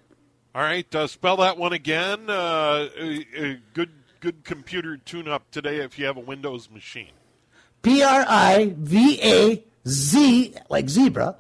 All 0.54 0.62
right, 0.62 0.94
uh, 0.94 1.08
spell 1.08 1.38
that 1.38 1.58
one 1.58 1.74
again. 1.74 2.30
Uh, 2.30 2.90
a, 3.00 3.26
a 3.36 3.60
good 3.74 3.90
good 4.20 4.44
computer 4.44 4.98
tune 4.98 5.28
up 5.28 5.50
today 5.50 5.78
if 5.78 5.98
you 5.98 6.06
have 6.06 6.18
a 6.18 6.22
Windows 6.22 6.70
machine. 6.70 7.12
P 7.82 8.04
R 8.04 8.26
I 8.28 8.76
V 8.78 9.20
A 9.24 9.64
Z, 9.88 10.56
like 10.70 10.90
zebra, 10.90 11.38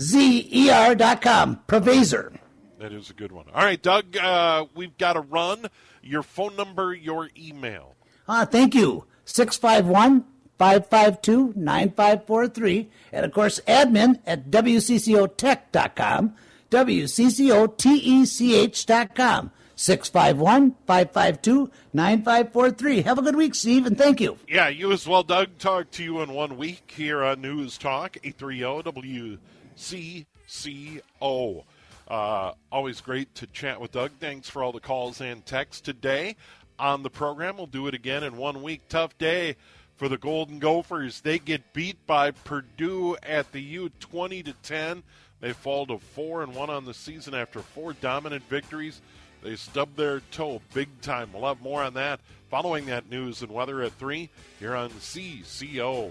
Z 0.00 0.48
E 0.52 0.70
R 0.70 0.94
dot 0.94 1.20
com, 1.22 1.60
Privazer. 1.66 2.36
That 2.78 2.92
is 2.92 3.10
a 3.10 3.14
good 3.14 3.32
one. 3.32 3.46
All 3.54 3.64
right, 3.64 3.80
Doug, 3.80 4.16
uh, 4.16 4.66
we've 4.74 4.96
got 4.98 5.14
to 5.14 5.20
run. 5.20 5.66
Your 6.02 6.22
phone 6.22 6.56
number, 6.56 6.92
your 6.92 7.30
email. 7.38 7.94
Ah, 8.28 8.44
thank 8.44 8.74
you. 8.74 9.06
651 9.24 10.24
552 10.62 11.54
9543. 11.56 12.88
And 13.10 13.26
of 13.26 13.32
course, 13.32 13.58
admin 13.66 14.20
at 14.24 14.48
WCCOtech.com, 14.48 16.36
WCCOTECH.com. 16.70 19.50
651 19.74 20.76
552 20.86 21.70
9543. 21.92 23.02
Have 23.02 23.18
a 23.18 23.22
good 23.22 23.34
week, 23.34 23.56
Steve, 23.56 23.86
and 23.86 23.98
thank 23.98 24.20
you. 24.20 24.38
Yeah, 24.46 24.68
you 24.68 24.92
as 24.92 25.08
well, 25.08 25.24
Doug. 25.24 25.58
Talk 25.58 25.90
to 25.92 26.04
you 26.04 26.20
in 26.20 26.32
one 26.32 26.56
week 26.56 26.92
here 26.94 27.24
on 27.24 27.40
News 27.40 27.76
Talk 27.76 28.16
830 28.22 29.40
WCCO. 29.80 31.64
Uh, 32.06 32.52
always 32.70 33.00
great 33.00 33.34
to 33.34 33.48
chat 33.48 33.80
with 33.80 33.90
Doug. 33.90 34.12
Thanks 34.20 34.48
for 34.48 34.62
all 34.62 34.70
the 34.70 34.78
calls 34.78 35.20
and 35.20 35.44
texts 35.44 35.80
today 35.80 36.36
on 36.78 37.02
the 37.02 37.10
program. 37.10 37.56
We'll 37.56 37.66
do 37.66 37.88
it 37.88 37.94
again 37.94 38.22
in 38.22 38.36
one 38.36 38.62
week. 38.62 38.82
Tough 38.88 39.18
day 39.18 39.56
for 40.02 40.08
the 40.08 40.18
Golden 40.18 40.58
Gophers. 40.58 41.20
They 41.20 41.38
get 41.38 41.72
beat 41.72 42.08
by 42.08 42.32
Purdue 42.32 43.16
at 43.22 43.52
the 43.52 43.60
U 43.60 43.88
20 44.00 44.42
to 44.42 44.52
10. 44.52 45.04
They 45.38 45.52
fall 45.52 45.86
to 45.86 45.98
4 45.98 46.42
and 46.42 46.56
1 46.56 46.70
on 46.70 46.84
the 46.86 46.92
season 46.92 47.34
after 47.34 47.60
four 47.60 47.92
dominant 47.92 48.42
victories. 48.48 49.00
They 49.44 49.54
stubbed 49.54 49.96
their 49.96 50.18
toe 50.32 50.60
big 50.74 50.88
time. 51.02 51.32
We'll 51.32 51.46
have 51.46 51.60
more 51.60 51.84
on 51.84 51.94
that 51.94 52.18
following 52.50 52.86
that 52.86 53.08
news 53.10 53.42
and 53.42 53.52
weather 53.52 53.80
at 53.80 53.92
3 53.92 54.28
here 54.58 54.74
on 54.74 54.90
CCO. 54.90 56.10